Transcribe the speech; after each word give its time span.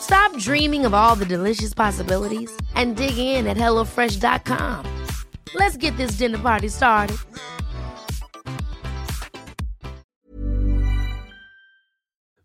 Stop 0.00 0.36
dreaming 0.38 0.84
of 0.84 0.94
all 0.94 1.14
the 1.14 1.26
delicious 1.26 1.74
possibilities 1.74 2.50
and 2.74 2.96
dig 2.96 3.18
in 3.18 3.46
at 3.46 3.56
HelloFresh.com. 3.56 4.84
Let's 5.54 5.76
get 5.76 5.96
this 5.96 6.12
dinner 6.12 6.38
party 6.38 6.68
started. 6.68 7.16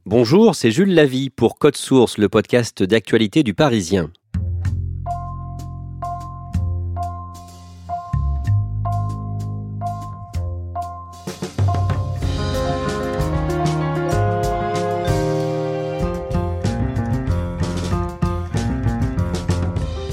Bonjour, 0.06 0.54
c'est 0.54 0.70
Jules 0.70 0.94
Lavie 0.94 1.30
pour 1.30 1.58
Code 1.58 1.78
Source, 1.78 2.18
le 2.18 2.28
podcast 2.28 2.84
d'actualité 2.84 3.42
du 3.42 3.54
Parisien. 3.54 4.12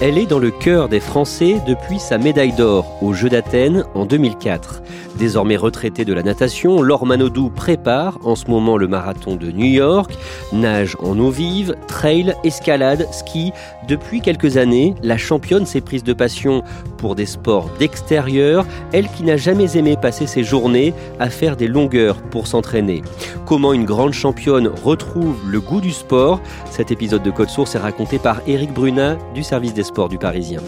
Elle 0.02 0.16
est 0.16 0.24
dans 0.24 0.38
le 0.38 0.50
cœur 0.50 0.88
des 0.88 0.98
Français 0.98 1.60
depuis 1.66 1.98
sa 1.98 2.16
médaille 2.16 2.54
d'or 2.54 2.86
aux 3.02 3.12
Jeux 3.12 3.28
d'Athènes 3.28 3.84
en 3.94 4.06
2004. 4.06 4.80
Désormais 5.18 5.58
retraitée 5.58 6.06
de 6.06 6.14
la 6.14 6.22
natation, 6.22 6.80
Laure 6.80 7.04
Manodou 7.04 7.50
prépare 7.50 8.18
en 8.24 8.34
ce 8.34 8.46
moment 8.46 8.78
le 8.78 8.88
marathon 8.88 9.36
de 9.36 9.50
New 9.50 9.66
York, 9.66 10.16
nage 10.54 10.96
en 11.00 11.18
eau 11.18 11.28
vive, 11.28 11.76
trail, 11.86 12.34
escalade, 12.44 13.06
ski. 13.12 13.52
Depuis 13.88 14.22
quelques 14.22 14.56
années, 14.56 14.94
la 15.02 15.18
championne 15.18 15.66
s'est 15.66 15.82
prise 15.82 16.04
de 16.04 16.14
passion 16.14 16.62
pour 16.96 17.14
des 17.14 17.26
sports 17.26 17.68
d'extérieur, 17.78 18.64
elle 18.94 19.08
qui 19.08 19.22
n'a 19.22 19.36
jamais 19.36 19.76
aimé 19.76 19.98
passer 20.00 20.26
ses 20.26 20.44
journées 20.44 20.94
à 21.18 21.28
faire 21.28 21.56
des 21.56 21.68
longueurs 21.68 22.22
pour 22.22 22.46
s'entraîner. 22.46 23.02
Comment 23.44 23.74
une 23.74 23.84
grande 23.84 24.14
championne 24.14 24.68
retrouve 24.68 25.36
le 25.46 25.60
goût 25.60 25.82
du 25.82 25.90
sport? 25.90 26.40
Cet 26.70 26.90
épisode 26.90 27.22
de 27.22 27.30
Code 27.30 27.50
Source 27.50 27.74
est 27.74 27.78
raconté 27.78 28.18
par 28.18 28.40
Éric 28.46 28.72
Brunat 28.72 29.18
du 29.34 29.42
service 29.42 29.74
des 29.74 29.82
du 30.08 30.18
Parisien. 30.18 30.60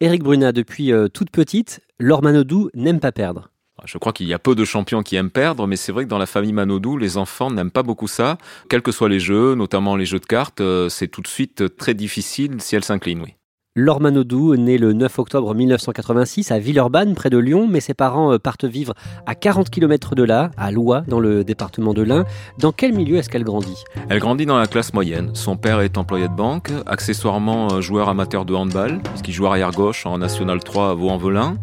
Éric 0.00 0.22
Brunat, 0.22 0.52
depuis 0.52 0.92
euh, 0.92 1.06
toute 1.08 1.30
petite, 1.30 1.80
Laure 2.00 2.22
Manodou 2.22 2.70
n'aime 2.74 2.98
pas 2.98 3.12
perdre. 3.12 3.50
Je 3.84 3.98
crois 3.98 4.12
qu'il 4.12 4.26
y 4.26 4.34
a 4.34 4.38
peu 4.38 4.54
de 4.54 4.64
champions 4.64 5.02
qui 5.02 5.16
aiment 5.16 5.30
perdre, 5.30 5.66
mais 5.66 5.76
c'est 5.76 5.92
vrai 5.92 6.04
que 6.04 6.08
dans 6.08 6.18
la 6.18 6.26
famille 6.26 6.52
Manodou, 6.52 6.96
les 6.98 7.16
enfants 7.16 7.50
n'aiment 7.50 7.70
pas 7.70 7.82
beaucoup 7.82 8.08
ça. 8.08 8.38
Quels 8.68 8.82
que 8.82 8.92
soient 8.92 9.08
les 9.08 9.20
jeux, 9.20 9.54
notamment 9.54 9.96
les 9.96 10.04
jeux 10.04 10.20
de 10.20 10.26
cartes, 10.26 10.60
euh, 10.60 10.88
c'est 10.88 11.08
tout 11.08 11.22
de 11.22 11.28
suite 11.28 11.76
très 11.76 11.94
difficile 11.94 12.60
si 12.60 12.76
elle 12.76 12.84
s'incline, 12.84 13.22
oui. 13.22 13.34
Laure 13.74 14.02
Manodou, 14.02 14.54
née 14.54 14.76
le 14.76 14.92
9 14.92 15.18
octobre 15.18 15.54
1986 15.54 16.50
à 16.50 16.58
Villeurbanne, 16.58 17.14
près 17.14 17.30
de 17.30 17.38
Lyon, 17.38 17.66
mais 17.70 17.80
ses 17.80 17.94
parents 17.94 18.34
euh, 18.34 18.38
partent 18.38 18.66
vivre 18.66 18.92
à 19.24 19.34
40 19.34 19.70
km 19.70 20.14
de 20.14 20.22
là, 20.22 20.50
à 20.58 20.70
Lois, 20.70 21.04
dans 21.08 21.20
le 21.20 21.42
département 21.42 21.94
de 21.94 22.02
l'Ain. 22.02 22.26
Dans 22.58 22.72
quel 22.72 22.92
milieu 22.92 23.16
est-ce 23.16 23.30
qu'elle 23.30 23.44
grandit? 23.44 23.82
Elle 24.10 24.18
grandit 24.18 24.44
dans 24.44 24.58
la 24.58 24.66
classe 24.66 24.92
moyenne. 24.92 25.30
Son 25.32 25.56
père 25.56 25.80
est 25.80 25.96
employé 25.96 26.28
de 26.28 26.34
banque, 26.34 26.70
accessoirement 26.84 27.72
euh, 27.72 27.80
joueur 27.80 28.10
amateur 28.10 28.44
de 28.44 28.52
handball, 28.52 29.00
puisqu'il 29.04 29.32
joue 29.32 29.46
arrière 29.46 29.70
gauche 29.70 30.04
en 30.04 30.18
National 30.18 30.62
3 30.62 30.90
à 30.90 30.92
Vaux-en-Velin. 30.92 31.56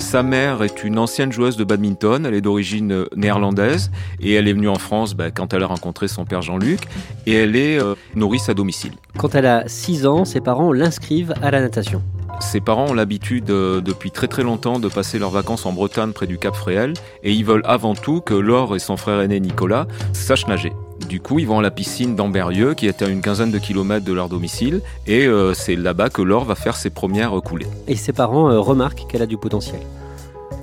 Sa 0.00 0.24
mère 0.24 0.64
est 0.64 0.82
une 0.82 0.98
ancienne 0.98 1.30
joueuse 1.30 1.56
de 1.56 1.62
badminton, 1.62 2.26
elle 2.26 2.34
est 2.34 2.40
d'origine 2.40 2.90
euh, 2.90 3.04
néerlandaise, 3.14 3.92
et 4.18 4.32
elle 4.32 4.48
est 4.48 4.52
venue 4.52 4.68
en 4.68 4.80
France 4.80 5.14
bah, 5.14 5.30
quand 5.30 5.54
elle 5.54 5.62
a 5.62 5.68
rencontré 5.68 6.08
son 6.08 6.24
père 6.24 6.42
Jean-Luc, 6.42 6.80
et 7.28 7.34
elle 7.34 7.54
est 7.54 7.78
nourrice 8.16 8.48
à 8.48 8.54
domicile. 8.54 8.94
Quand 9.16 9.36
elle 9.36 9.46
a 9.46 9.68
6 9.68 10.06
ans, 10.06 10.24
ses 10.24 10.40
parents 10.40 10.72
l'inscrivent 10.72 11.34
à 11.40 11.51
la 11.52 11.60
natation. 11.60 12.02
Ses 12.40 12.60
parents 12.60 12.86
ont 12.86 12.94
l'habitude 12.94 13.50
euh, 13.50 13.80
depuis 13.80 14.10
très 14.10 14.26
très 14.26 14.42
longtemps 14.42 14.80
de 14.80 14.88
passer 14.88 15.18
leurs 15.18 15.30
vacances 15.30 15.64
en 15.64 15.72
Bretagne 15.72 16.12
près 16.12 16.26
du 16.26 16.38
Cap 16.38 16.56
Fréhel 16.56 16.94
et 17.22 17.32
ils 17.32 17.44
veulent 17.44 17.62
avant 17.64 17.94
tout 17.94 18.20
que 18.20 18.34
Laure 18.34 18.74
et 18.74 18.78
son 18.78 18.96
frère 18.96 19.20
aîné 19.20 19.38
Nicolas 19.38 19.86
sachent 20.12 20.48
nager. 20.48 20.72
Du 21.08 21.20
coup, 21.20 21.38
ils 21.38 21.46
vont 21.46 21.58
à 21.58 21.62
la 21.62 21.70
piscine 21.70 22.16
d'Amberieux, 22.16 22.74
qui 22.74 22.86
est 22.86 23.02
à 23.02 23.08
une 23.08 23.20
quinzaine 23.20 23.50
de 23.50 23.58
kilomètres 23.58 24.04
de 24.04 24.12
leur 24.12 24.28
domicile, 24.28 24.80
et 25.06 25.26
euh, 25.26 25.52
c'est 25.52 25.76
là-bas 25.76 26.10
que 26.10 26.22
Laure 26.22 26.44
va 26.44 26.54
faire 26.54 26.76
ses 26.76 26.90
premières 26.90 27.32
coulées. 27.42 27.66
Et 27.86 27.96
ses 27.96 28.12
parents 28.12 28.50
euh, 28.50 28.58
remarquent 28.58 29.06
qu'elle 29.08 29.22
a 29.22 29.26
du 29.26 29.36
potentiel. 29.36 29.80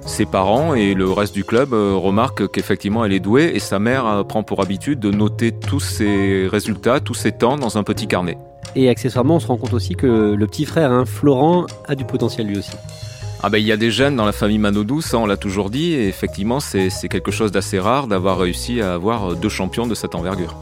Ses 0.06 0.26
parents 0.26 0.74
et 0.74 0.96
le 0.96 1.12
reste 1.12 1.36
du 1.36 1.44
club 1.44 1.72
remarquent 1.72 2.50
qu'effectivement 2.50 3.06
elle 3.06 3.14
est 3.14 3.20
douée, 3.20 3.52
et 3.54 3.60
sa 3.60 3.80
mère 3.80 4.26
prend 4.28 4.44
pour 4.44 4.62
habitude 4.62 5.00
de 5.00 5.12
noter 5.12 5.52
tous 5.52 5.82
ses 5.82 6.48
résultats, 6.48 7.00
tous 7.00 7.14
ses 7.14 7.32
temps 7.32 7.58
dans 7.58 7.78
un 7.78 7.84
petit 7.84 8.08
carnet. 8.08 8.38
Et 8.76 8.90
accessoirement, 8.90 9.36
on 9.36 9.40
se 9.40 9.48
rend 9.48 9.58
compte 9.58 9.74
aussi 9.74 9.96
que 9.96 10.34
le 10.34 10.48
petit 10.48 10.66
frère, 10.66 10.92
hein, 10.92 11.06
Florent, 11.06 11.66
a 11.88 11.96
du 11.96 12.06
potentiel 12.06 12.48
lui 12.48 12.58
aussi. 12.58 12.72
Ah 13.42 13.50
ben 13.50 13.58
il 13.58 13.66
y 13.66 13.72
a 13.72 13.78
des 13.78 13.90
jeunes 13.90 14.18
dans 14.18 14.26
la 14.26 14.34
famille 14.34 14.58
Manodou, 14.58 15.00
ça 15.00 15.18
on 15.18 15.26
l'a 15.26 15.38
toujours 15.38 15.70
dit, 15.70 15.94
et 15.94 16.10
effectivement 16.10 16.60
c'est 16.60 16.90
quelque 17.10 17.32
chose 17.32 17.54
d'assez 17.54 17.80
rare 17.80 18.08
d'avoir 18.08 18.38
réussi 18.38 18.82
à 18.82 18.94
avoir 18.94 19.34
deux 19.38 19.48
champions 19.48 19.88
de 19.88 19.96
cette 19.96 20.14
envergure. 20.14 20.58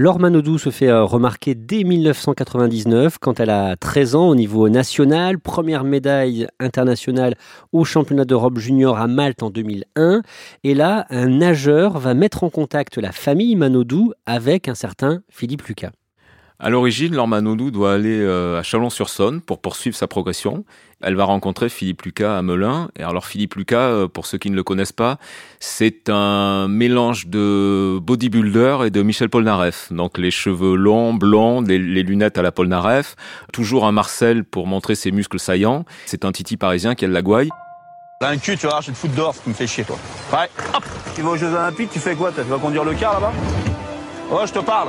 Laure 0.00 0.20
Manodou 0.20 0.58
se 0.58 0.70
fait 0.70 0.86
euh, 0.86 1.02
remarquer 1.02 1.56
dès 1.56 1.82
1999 1.82 3.18
quand 3.18 3.40
elle 3.40 3.50
a 3.50 3.74
13 3.74 4.14
ans 4.14 4.28
au 4.28 4.36
niveau 4.36 4.68
national, 4.68 5.40
première 5.40 5.82
médaille 5.82 6.46
internationale 6.60 7.34
au 7.72 7.82
championnat 7.82 8.24
d'Europe 8.24 8.58
junior 8.58 8.96
à 8.96 9.08
Malte 9.08 9.42
en 9.42 9.50
2001. 9.50 10.22
Et 10.62 10.74
là, 10.74 11.04
un 11.10 11.26
nageur 11.26 11.98
va 11.98 12.14
mettre 12.14 12.44
en 12.44 12.48
contact 12.48 12.96
la 12.96 13.10
famille 13.10 13.56
Manodou 13.56 14.12
avec 14.24 14.68
un 14.68 14.76
certain 14.76 15.22
Philippe 15.30 15.64
Lucas. 15.64 15.90
À 16.60 16.70
l'origine, 16.70 17.14
Laure 17.14 17.28
Manodou 17.28 17.70
doit 17.70 17.92
aller 17.92 18.18
euh, 18.20 18.58
à 18.58 18.64
Chalon-sur-Saône 18.64 19.40
pour 19.40 19.60
poursuivre 19.60 19.94
sa 19.94 20.08
progression. 20.08 20.64
Elle 21.00 21.14
va 21.14 21.22
rencontrer 21.22 21.68
Philippe 21.68 22.02
Lucas 22.02 22.36
à 22.36 22.42
Melun. 22.42 22.88
Et 22.98 23.04
alors 23.04 23.26
Philippe 23.26 23.54
Lucas, 23.54 23.90
euh, 23.90 24.08
pour 24.08 24.26
ceux 24.26 24.38
qui 24.38 24.50
ne 24.50 24.56
le 24.56 24.64
connaissent 24.64 24.90
pas, 24.90 25.18
c'est 25.60 26.10
un 26.10 26.66
mélange 26.66 27.28
de 27.28 28.00
bodybuilder 28.02 28.78
et 28.86 28.90
de 28.90 29.02
Michel 29.02 29.28
Polnareff. 29.28 29.92
Donc 29.92 30.18
les 30.18 30.32
cheveux 30.32 30.74
longs, 30.74 31.14
blonds, 31.14 31.60
les, 31.60 31.78
lunettes 31.78 32.38
à 32.38 32.42
la 32.42 32.50
Polnareff, 32.50 33.14
toujours 33.52 33.86
un 33.86 33.92
Marcel 33.92 34.42
pour 34.42 34.66
montrer 34.66 34.96
ses 34.96 35.12
muscles 35.12 35.38
saillants. 35.38 35.84
C'est 36.06 36.24
un 36.24 36.32
titi 36.32 36.56
parisien 36.56 36.96
qui 36.96 37.04
a 37.04 37.08
de 37.08 37.12
la 37.12 37.22
gouaille. 37.22 37.50
T'as 38.20 38.30
un 38.30 38.36
cul, 38.36 38.56
tu 38.56 38.66
vas 38.66 38.72
arracher 38.72 38.90
de 38.90 38.96
foot 38.96 39.14
dehors, 39.14 39.40
qui 39.40 39.50
me 39.50 39.54
fait 39.54 39.68
chier, 39.68 39.84
toi. 39.84 39.96
Ouais, 40.32 40.50
hop 40.74 40.82
Tu 41.14 41.22
vas 41.22 41.30
aux 41.30 41.36
Jeux 41.36 41.54
Olympiques, 41.54 41.90
tu 41.92 42.00
fais 42.00 42.16
quoi 42.16 42.32
Tu 42.32 42.40
vas 42.40 42.58
conduire 42.58 42.82
le 42.82 42.94
car 42.94 43.14
là-bas? 43.14 43.32
Oh, 44.32 44.40
je 44.44 44.52
te 44.52 44.58
parle 44.58 44.88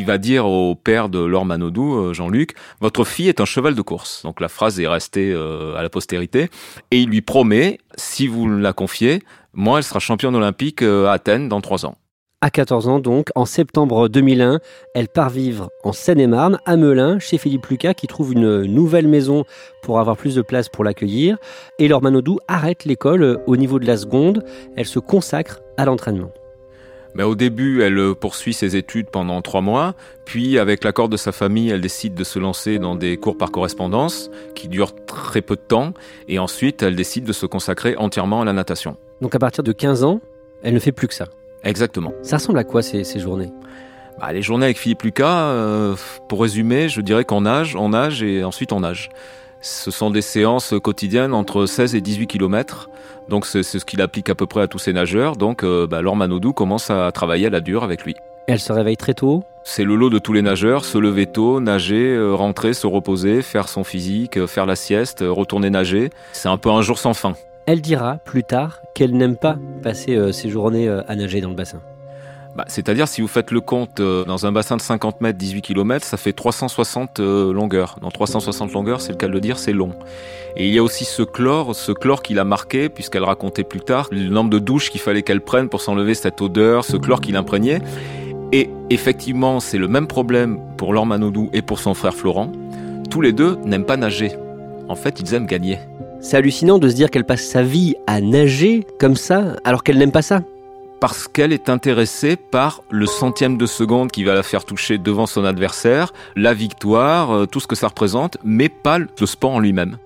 il 0.00 0.06
va 0.06 0.16
dire 0.16 0.46
au 0.46 0.74
père 0.74 1.10
de 1.10 1.18
Laure 1.18 1.44
Manodou, 1.44 1.94
euh, 1.94 2.14
Jean-Luc, 2.14 2.54
votre 2.80 3.04
fille 3.04 3.28
est 3.28 3.38
un 3.38 3.44
cheval 3.44 3.74
de 3.74 3.82
course. 3.82 4.22
Donc 4.24 4.40
la 4.40 4.48
phrase 4.48 4.80
est 4.80 4.88
restée 4.88 5.30
euh, 5.30 5.76
à 5.76 5.82
la 5.82 5.90
postérité. 5.90 6.48
Et 6.90 7.00
il 7.00 7.10
lui 7.10 7.20
promet, 7.20 7.78
si 7.96 8.26
vous 8.26 8.48
la 8.48 8.72
confiez, 8.72 9.22
moi, 9.52 9.76
elle 9.76 9.84
sera 9.84 10.00
championne 10.00 10.34
olympique 10.34 10.80
euh, 10.80 11.06
à 11.06 11.12
Athènes 11.12 11.50
dans 11.50 11.60
trois 11.60 11.84
ans. 11.84 11.96
À 12.40 12.48
14 12.48 12.88
ans 12.88 12.98
donc, 12.98 13.28
en 13.34 13.44
septembre 13.44 14.08
2001, 14.08 14.60
elle 14.94 15.08
part 15.08 15.28
vivre 15.28 15.68
en 15.84 15.92
Seine-et-Marne, 15.92 16.58
à 16.64 16.76
Melun, 16.78 17.18
chez 17.18 17.36
Philippe 17.36 17.66
Lucas, 17.66 17.92
qui 17.92 18.06
trouve 18.06 18.32
une 18.32 18.62
nouvelle 18.62 19.06
maison 19.06 19.44
pour 19.82 20.00
avoir 20.00 20.16
plus 20.16 20.34
de 20.34 20.40
place 20.40 20.70
pour 20.70 20.82
l'accueillir. 20.82 21.36
Et 21.78 21.88
Laure 21.88 22.00
Manodou 22.00 22.38
arrête 22.48 22.86
l'école 22.86 23.42
au 23.46 23.58
niveau 23.58 23.78
de 23.78 23.86
la 23.86 23.98
seconde. 23.98 24.46
Elle 24.78 24.86
se 24.86 24.98
consacre 24.98 25.60
à 25.76 25.84
l'entraînement. 25.84 26.30
Mais 27.14 27.22
au 27.22 27.34
début, 27.34 27.82
elle 27.82 28.14
poursuit 28.14 28.54
ses 28.54 28.76
études 28.76 29.08
pendant 29.10 29.42
trois 29.42 29.60
mois, 29.60 29.94
puis 30.24 30.58
avec 30.58 30.84
l'accord 30.84 31.08
de 31.08 31.16
sa 31.16 31.32
famille, 31.32 31.70
elle 31.70 31.80
décide 31.80 32.14
de 32.14 32.24
se 32.24 32.38
lancer 32.38 32.78
dans 32.78 32.94
des 32.94 33.16
cours 33.16 33.36
par 33.36 33.50
correspondance 33.50 34.30
qui 34.54 34.68
durent 34.68 34.94
très 35.06 35.42
peu 35.42 35.56
de 35.56 35.60
temps, 35.60 35.92
et 36.28 36.38
ensuite 36.38 36.82
elle 36.82 36.96
décide 36.96 37.24
de 37.24 37.32
se 37.32 37.46
consacrer 37.46 37.96
entièrement 37.96 38.42
à 38.42 38.44
la 38.44 38.52
natation. 38.52 38.96
Donc 39.20 39.34
à 39.34 39.38
partir 39.38 39.64
de 39.64 39.72
15 39.72 40.04
ans, 40.04 40.20
elle 40.62 40.74
ne 40.74 40.78
fait 40.78 40.92
plus 40.92 41.08
que 41.08 41.14
ça 41.14 41.26
Exactement. 41.64 42.12
Ça 42.22 42.36
ressemble 42.36 42.58
à 42.58 42.64
quoi 42.64 42.82
ces, 42.82 43.04
ces 43.04 43.18
journées? 43.18 43.50
Bah, 44.20 44.32
Les 44.32 44.42
journées 44.42 44.66
avec 44.66 44.78
Philippe 44.78 45.02
Lucas, 45.02 45.48
euh, 45.48 45.94
pour 46.28 46.42
résumer, 46.42 46.88
je 46.88 47.00
dirais 47.00 47.24
qu'on 47.24 47.42
nage, 47.42 47.76
on 47.76 47.90
nage 47.90 48.22
et 48.22 48.44
ensuite 48.44 48.72
on 48.72 48.80
nage. 48.80 49.10
Ce 49.62 49.90
sont 49.90 50.10
des 50.10 50.22
séances 50.22 50.74
quotidiennes 50.82 51.34
entre 51.34 51.66
16 51.66 51.94
et 51.94 52.00
18 52.00 52.26
km. 52.26 52.88
Donc 53.28 53.44
c'est 53.44 53.62
ce 53.62 53.84
qu'il 53.84 54.00
applique 54.00 54.30
à 54.30 54.34
peu 54.34 54.46
près 54.46 54.62
à 54.62 54.68
tous 54.68 54.78
ces 54.78 54.92
nageurs. 54.92 55.36
Donc 55.36 55.64
euh, 55.64 55.86
bah, 55.86 56.00
Laure 56.00 56.16
Manodou 56.16 56.52
commence 56.52 56.90
à 56.90 57.10
travailler 57.12 57.46
à 57.46 57.50
la 57.50 57.60
dure 57.60 57.84
avec 57.84 58.04
lui. 58.04 58.16
Elle 58.46 58.58
se 58.58 58.72
réveille 58.72 58.96
très 58.96 59.14
tôt? 59.14 59.44
C'est 59.62 59.84
le 59.84 59.94
lot 59.94 60.08
de 60.08 60.18
tous 60.18 60.32
les 60.32 60.40
nageurs, 60.40 60.84
se 60.86 60.96
lever 60.96 61.26
tôt, 61.26 61.60
nager, 61.60 62.14
euh, 62.14 62.32
rentrer, 62.32 62.72
se 62.72 62.86
reposer, 62.86 63.42
faire 63.42 63.68
son 63.68 63.84
physique, 63.84 64.38
euh, 64.38 64.46
faire 64.46 64.64
la 64.64 64.76
sieste, 64.76 65.22
retourner 65.26 65.68
nager. 65.68 66.10
C'est 66.32 66.48
un 66.48 66.56
peu 66.56 66.70
un 66.70 66.80
jour 66.80 66.98
sans 66.98 67.12
fin. 67.12 67.34
Elle 67.66 67.82
dira 67.82 68.16
plus 68.24 68.42
tard 68.42 68.80
qu'elle 68.94 69.12
n'aime 69.12 69.36
pas 69.36 69.56
passer 69.82 70.32
ses 70.32 70.48
journées 70.48 70.88
à 70.88 71.14
nager 71.14 71.40
dans 71.40 71.50
le 71.50 71.54
bassin. 71.54 71.80
Bah, 72.56 72.64
c'est-à-dire, 72.66 73.06
si 73.06 73.20
vous 73.20 73.28
faites 73.28 73.52
le 73.52 73.60
compte 73.60 74.00
euh, 74.00 74.24
dans 74.24 74.44
un 74.44 74.52
bassin 74.52 74.76
de 74.76 74.82
50 74.82 75.20
mètres, 75.20 75.38
18 75.38 75.62
km, 75.62 76.04
ça 76.04 76.16
fait 76.16 76.32
360 76.32 77.20
euh, 77.20 77.52
longueurs. 77.52 77.96
Dans 78.02 78.10
360 78.10 78.72
longueurs, 78.72 79.00
c'est 79.00 79.12
le 79.12 79.18
cas 79.18 79.28
de 79.28 79.32
le 79.32 79.40
dire, 79.40 79.58
c'est 79.58 79.72
long. 79.72 79.92
Et 80.56 80.66
il 80.66 80.74
y 80.74 80.78
a 80.78 80.82
aussi 80.82 81.04
ce 81.04 81.22
chlore, 81.22 81.76
ce 81.76 81.92
chlore 81.92 82.22
qui 82.22 82.34
l'a 82.34 82.44
marqué, 82.44 82.88
puisqu'elle 82.88 83.22
racontait 83.22 83.62
plus 83.62 83.80
tard 83.80 84.08
le 84.10 84.28
nombre 84.28 84.50
de 84.50 84.58
douches 84.58 84.90
qu'il 84.90 85.00
fallait 85.00 85.22
qu'elle 85.22 85.40
prenne 85.40 85.68
pour 85.68 85.80
s'enlever 85.80 86.14
cette 86.14 86.42
odeur, 86.42 86.84
ce 86.84 86.96
chlore 86.96 87.20
qui 87.20 87.30
l'imprégnait. 87.30 87.80
Et 88.52 88.68
effectivement, 88.90 89.60
c'est 89.60 89.78
le 89.78 89.86
même 89.86 90.08
problème 90.08 90.58
pour 90.76 90.92
Laure 90.92 91.06
Manodou 91.06 91.50
et 91.52 91.62
pour 91.62 91.78
son 91.78 91.94
frère 91.94 92.14
Florent. 92.14 92.50
Tous 93.10 93.20
les 93.20 93.32
deux 93.32 93.58
n'aiment 93.64 93.86
pas 93.86 93.96
nager. 93.96 94.32
En 94.88 94.96
fait, 94.96 95.20
ils 95.20 95.34
aiment 95.34 95.46
gagner. 95.46 95.78
C'est 96.20 96.36
hallucinant 96.36 96.78
de 96.78 96.88
se 96.88 96.94
dire 96.94 97.10
qu'elle 97.10 97.24
passe 97.24 97.42
sa 97.42 97.62
vie 97.62 97.94
à 98.08 98.20
nager 98.20 98.84
comme 98.98 99.14
ça, 99.14 99.56
alors 99.64 99.84
qu'elle 99.84 99.98
n'aime 99.98 100.10
pas 100.10 100.22
ça 100.22 100.42
parce 101.00 101.28
qu'elle 101.28 101.52
est 101.52 101.68
intéressée 101.68 102.36
par 102.36 102.82
le 102.90 103.06
centième 103.06 103.56
de 103.56 103.66
seconde 103.66 104.10
qui 104.10 104.22
va 104.24 104.34
la 104.34 104.42
faire 104.42 104.64
toucher 104.64 104.98
devant 104.98 105.26
son 105.26 105.44
adversaire, 105.44 106.12
la 106.36 106.54
victoire, 106.54 107.34
euh, 107.34 107.46
tout 107.46 107.60
ce 107.60 107.66
que 107.66 107.74
ça 107.74 107.88
représente, 107.88 108.36
mais 108.44 108.68
pas 108.68 108.98
le 108.98 109.08
sport 109.24 109.52
en 109.52 109.60
lui-même. 109.60 109.96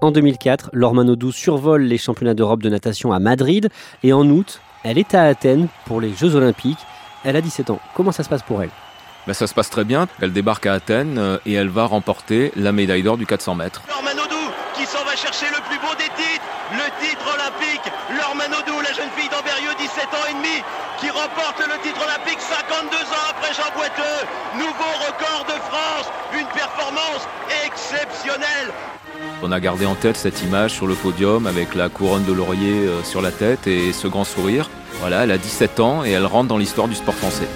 En 0.00 0.10
2004, 0.10 0.70
Laure 0.72 0.94
Manodou 0.94 1.30
survole 1.30 1.82
les 1.82 1.98
championnats 1.98 2.32
d'Europe 2.32 2.62
de 2.62 2.70
natation 2.70 3.12
à 3.12 3.18
Madrid 3.18 3.68
et 4.02 4.14
en 4.14 4.26
août, 4.30 4.62
elle 4.82 4.96
est 4.96 5.14
à 5.14 5.24
Athènes 5.24 5.68
pour 5.84 6.00
les 6.00 6.14
Jeux 6.14 6.34
Olympiques. 6.36 6.78
Elle 7.22 7.36
a 7.36 7.42
17 7.42 7.68
ans. 7.68 7.80
Comment 7.94 8.12
ça 8.12 8.22
se 8.22 8.30
passe 8.30 8.42
pour 8.42 8.62
elle? 8.62 8.70
Ben, 9.26 9.34
Ça 9.34 9.46
se 9.46 9.52
passe 9.52 9.68
très 9.68 9.84
bien. 9.84 10.08
Elle 10.22 10.32
débarque 10.32 10.64
à 10.64 10.72
Athènes 10.72 11.18
euh, 11.18 11.36
et 11.44 11.52
elle 11.52 11.68
va 11.68 11.84
remporter 11.84 12.50
la 12.56 12.72
médaille 12.72 13.02
d'or 13.02 13.18
du 13.18 13.26
400 13.26 13.56
mètres. 13.56 13.82
Qui 14.80 14.86
s'en 14.86 15.04
va 15.04 15.14
chercher 15.14 15.44
le 15.52 15.60
plus 15.68 15.78
beau 15.78 15.92
des 16.00 16.08
titres 16.16 16.48
le 16.72 16.88
titre 17.04 17.26
olympique. 17.28 17.84
Laure 18.16 18.34
Manodou, 18.34 18.80
la 18.80 18.92
jeune 18.94 19.10
fille 19.16 19.28
d'Amberieux, 19.28 19.76
17 19.76 20.04
ans 20.16 20.26
et 20.30 20.34
demi, 20.34 20.56
qui 21.00 21.10
remporte 21.10 21.60
le 21.60 21.76
titre 21.82 22.00
olympique 22.00 22.40
52 22.40 22.96
ans 22.96 23.28
après 23.28 23.52
Jean 23.52 23.68
Boiteux. 23.76 24.20
Nouveau 24.56 24.92
record 25.04 25.44
de 25.48 25.58
France, 25.68 26.08
une 26.32 26.46
performance 26.46 27.28
exceptionnelle. 27.66 28.72
On 29.42 29.52
a 29.52 29.60
gardé 29.60 29.84
en 29.84 29.96
tête 29.96 30.16
cette 30.16 30.40
image 30.42 30.72
sur 30.72 30.86
le 30.86 30.94
podium 30.94 31.46
avec 31.46 31.74
la 31.74 31.90
couronne 31.90 32.24
de 32.24 32.32
laurier 32.32 32.86
euh, 32.86 33.02
sur 33.02 33.20
la 33.20 33.32
tête 33.32 33.66
et 33.66 33.92
ce 33.92 34.08
grand 34.08 34.24
sourire. 34.24 34.70
Voilà, 35.00 35.24
elle 35.24 35.32
a 35.32 35.38
17 35.38 35.80
ans 35.80 36.04
et 36.04 36.10
elle 36.10 36.26
rentre 36.26 36.48
dans 36.48 36.58
l'histoire 36.58 36.88
du 36.88 36.94
sport 36.94 37.14
français. 37.14 37.48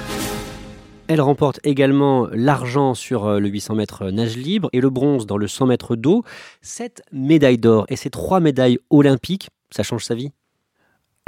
Elle 1.07 1.21
remporte 1.21 1.61
également 1.65 2.29
l'argent 2.33 2.95
sur 2.95 3.27
euh, 3.27 3.39
le 3.39 3.49
800 3.49 3.75
mètres 3.75 4.11
nage 4.11 4.39
libre 4.39 4.71
et 4.73 4.81
le 4.81 4.89
bronze 4.89 5.27
dans 5.27 5.37
le 5.37 5.47
100 5.47 5.67
mètres 5.67 5.97
d'eau. 5.97 6.25
Sept 6.63 7.03
médailles 7.13 7.59
d'or 7.59 7.85
et 7.89 7.97
ces 7.97 8.09
trois 8.09 8.41
médailles 8.41 8.79
olympiques, 8.89 9.51
ça 9.71 9.83
change 9.83 10.05
sa 10.05 10.15
vie? 10.15 10.33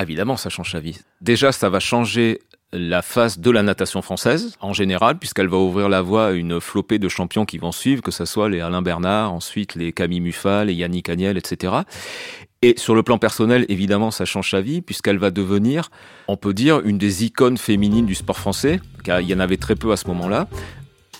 Évidemment, 0.01 0.39
ça 0.39 0.49
change 0.49 0.73
sa 0.73 0.81
vie. 0.81 0.99
Déjà, 1.21 1.53
ça 1.53 1.69
va 1.69 1.79
changer 1.79 2.41
la 2.73 3.03
face 3.03 3.39
de 3.39 3.51
la 3.51 3.63
natation 3.63 4.03
française 4.03 4.57
en 4.61 4.73
général, 4.73 5.19
puisqu'elle 5.19 5.49
va 5.49 5.57
ouvrir 5.57 5.89
la 5.89 6.03
voie 6.03 6.29
à 6.29 6.31
une 6.33 6.61
flopée 6.61 6.99
de 6.99 7.09
champions 7.09 7.45
qui 7.45 7.59
vont 7.59 7.73
suivre, 7.73 8.03
que 8.03 8.11
ce 8.11 8.25
soit 8.25 8.49
les 8.49 8.61
Alain 8.61 8.83
Bernard, 8.83 9.33
ensuite 9.33 9.75
les 9.75 9.93
Camille 9.93 10.21
Muffat, 10.21 10.65
les 10.65 10.75
Yannick 10.75 11.09
Agnel, 11.09 11.37
etc. 11.37 11.75
Et 12.63 12.75
sur 12.79 12.95
le 12.95 13.03
plan 13.03 13.19
personnel, 13.19 13.67
évidemment, 13.69 14.11
ça 14.11 14.25
change 14.25 14.51
sa 14.51 14.61
vie, 14.61 14.81
puisqu'elle 14.81 15.19
va 15.19 15.31
devenir, 15.31 15.91
on 16.27 16.37
peut 16.37 16.55
dire, 16.55 16.81
une 16.85 16.99
des 16.99 17.25
icônes 17.25 17.59
féminines 17.59 18.07
du 18.07 18.15
sport 18.15 18.39
français, 18.39 18.81
car 19.05 19.21
il 19.21 19.29
y 19.29 19.35
en 19.35 19.41
avait 19.41 19.59
très 19.59 19.77
peu 19.77 19.93
à 19.93 19.97
ce 19.97 20.09
moment-là 20.09 20.49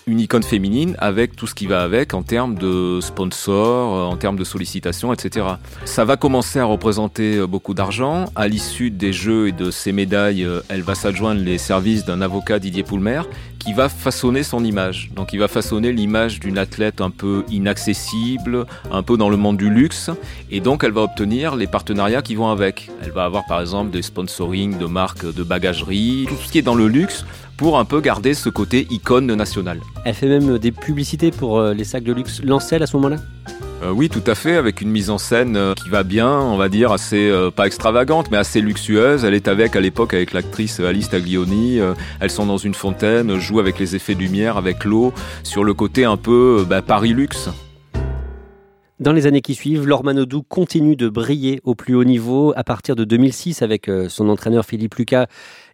une 0.07 0.21
icône 0.21 0.41
féminine 0.41 0.95
avec 0.99 1.35
tout 1.35 1.45
ce 1.45 1.53
qui 1.53 1.67
va 1.67 1.83
avec 1.83 2.13
en 2.13 2.23
termes 2.23 2.55
de 2.55 2.99
sponsors, 3.01 3.95
euh, 3.95 4.03
en 4.05 4.15
termes 4.15 4.37
de 4.37 4.45
sollicitations, 4.45 5.13
etc. 5.13 5.45
Ça 5.85 6.05
va 6.05 6.15
commencer 6.15 6.59
à 6.59 6.65
représenter 6.65 7.35
euh, 7.35 7.47
beaucoup 7.47 7.73
d'argent. 7.73 8.25
À 8.35 8.47
l'issue 8.47 8.89
des 8.89 9.11
Jeux 9.11 9.49
et 9.49 9.51
de 9.51 9.69
ces 9.69 9.91
médailles, 9.91 10.45
euh, 10.45 10.61
elle 10.69 10.81
va 10.81 10.95
s'adjoindre 10.95 11.41
les 11.41 11.57
services 11.57 12.05
d'un 12.05 12.21
avocat 12.21 12.57
Didier 12.57 12.83
Poulmer 12.83 13.21
qui 13.59 13.73
va 13.73 13.89
façonner 13.89 14.43
son 14.43 14.63
image. 14.63 15.09
Donc 15.15 15.33
il 15.33 15.39
va 15.39 15.47
façonner 15.47 15.91
l'image 15.91 16.39
d'une 16.39 16.57
athlète 16.57 17.01
un 17.01 17.09
peu 17.09 17.43
inaccessible, 17.49 18.65
un 18.91 19.03
peu 19.03 19.17
dans 19.17 19.29
le 19.29 19.37
monde 19.37 19.57
du 19.57 19.69
luxe, 19.69 20.09
et 20.51 20.59
donc 20.59 20.83
elle 20.83 20.91
va 20.91 21.01
obtenir 21.01 21.55
les 21.55 21.67
partenariats 21.67 22.21
qui 22.21 22.35
vont 22.35 22.49
avec. 22.49 22.89
Elle 23.03 23.11
va 23.11 23.25
avoir 23.25 23.45
par 23.47 23.61
exemple 23.61 23.91
des 23.91 24.01
sponsorings 24.01 24.77
de 24.77 24.85
marques 24.85 25.25
de 25.25 25.43
bagagerie, 25.43 26.25
tout 26.27 26.35
ce 26.35 26.51
qui 26.51 26.59
est 26.59 26.63
dans 26.63 26.75
le 26.75 26.87
luxe 26.87 27.25
pour 27.57 27.79
un 27.79 27.85
peu 27.85 28.01
garder 28.01 28.33
ce 28.35 28.49
côté 28.49 28.87
icône 28.91 29.33
nationale. 29.33 29.79
Elle 30.05 30.13
fait 30.13 30.27
même 30.27 30.59
des 30.59 30.71
publicités 30.71 31.31
pour 31.31 31.57
euh, 31.57 31.73
les 31.73 31.83
sacs 31.83 32.03
de 32.03 32.13
luxe 32.13 32.41
Lancel 32.43 32.83
à 32.83 32.87
ce 32.87 32.95
moment-là? 32.97 33.17
Euh, 33.83 33.91
oui, 33.91 34.09
tout 34.09 34.23
à 34.25 34.33
fait, 34.33 34.55
avec 34.55 34.81
une 34.81 34.89
mise 34.89 35.09
en 35.09 35.17
scène 35.17 35.55
euh, 35.55 35.73
qui 35.75 35.89
va 35.89 36.03
bien, 36.03 36.29
on 36.29 36.57
va 36.57 36.67
dire, 36.67 36.91
assez, 36.91 37.31
pas 37.55 37.67
extravagante, 37.67 38.31
mais 38.31 38.37
assez 38.37 38.61
luxueuse. 38.61 39.23
Elle 39.23 39.33
est 39.33 39.47
avec, 39.47 39.75
à 39.75 39.81
l'époque, 39.81 40.13
avec 40.13 40.33
l'actrice 40.33 40.79
Alice 40.79 41.09
Taglioni. 41.09 41.79
elles 42.19 42.31
sont 42.31 42.45
dans 42.45 42.57
une 42.57 42.73
fontaine, 42.73 43.37
jouent 43.39 43.59
avec 43.59 43.79
les 43.79 43.95
effets 43.95 44.15
de 44.15 44.19
lumière, 44.19 44.57
avec 44.57 44.83
l'eau, 44.83 45.13
sur 45.43 45.63
le 45.63 45.73
côté 45.73 46.05
un 46.05 46.17
peu 46.17 46.65
bah, 46.67 46.81
Paris 46.81 47.13
luxe. 47.13 47.49
Dans 48.99 49.13
les 49.13 49.27
années 49.27 49.41
qui 49.41 49.53
suivent, 49.53 49.85
Laure 49.85 50.03
Manodou 50.03 50.41
continue 50.41 50.95
de 50.95 51.07
briller 51.07 51.61
au 51.63 51.75
plus 51.75 51.93
haut 51.93 52.03
niveau. 52.03 52.53
À 52.55 52.63
partir 52.63 52.95
de 52.95 53.03
2006, 53.03 53.61
avec 53.61 53.91
son 54.09 54.27
entraîneur 54.29 54.65
Philippe 54.65 54.95
Lucas, 54.95 55.27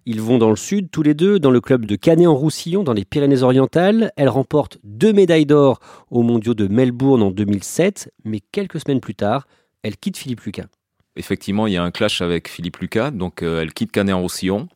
ils 0.05 0.21
vont 0.21 0.37
dans 0.37 0.49
le 0.49 0.55
sud 0.55 0.89
tous 0.91 1.03
les 1.03 1.13
deux, 1.13 1.39
dans 1.39 1.51
le 1.51 1.61
club 1.61 1.85
de 1.85 1.95
Canet-en-Roussillon, 1.95 2.83
dans 2.83 2.93
les 2.93 3.05
Pyrénées-Orientales. 3.05 4.11
Elle 4.17 4.29
remporte 4.29 4.77
deux 4.83 5.13
médailles 5.13 5.45
d'or 5.45 5.79
aux 6.11 6.23
mondiaux 6.23 6.53
de 6.53 6.67
Melbourne 6.67 7.21
en 7.21 7.31
2007, 7.31 8.11
mais 8.25 8.41
quelques 8.51 8.79
semaines 8.81 8.99
plus 8.99 9.15
tard, 9.15 9.47
elle 9.81 9.97
quitte 9.97 10.17
Philippe 10.17 10.41
Lucas. 10.41 10.67
Effectivement, 11.15 11.67
il 11.67 11.73
y 11.73 11.77
a 11.77 11.83
un 11.83 11.91
clash 11.91 12.21
avec 12.21 12.49
Philippe 12.49 12.77
Lucas, 12.77 13.11
donc 13.11 13.43
euh, 13.43 13.61
elle 13.61 13.73
quitte 13.73 13.91
Canet-en-Roussillon 13.91 14.67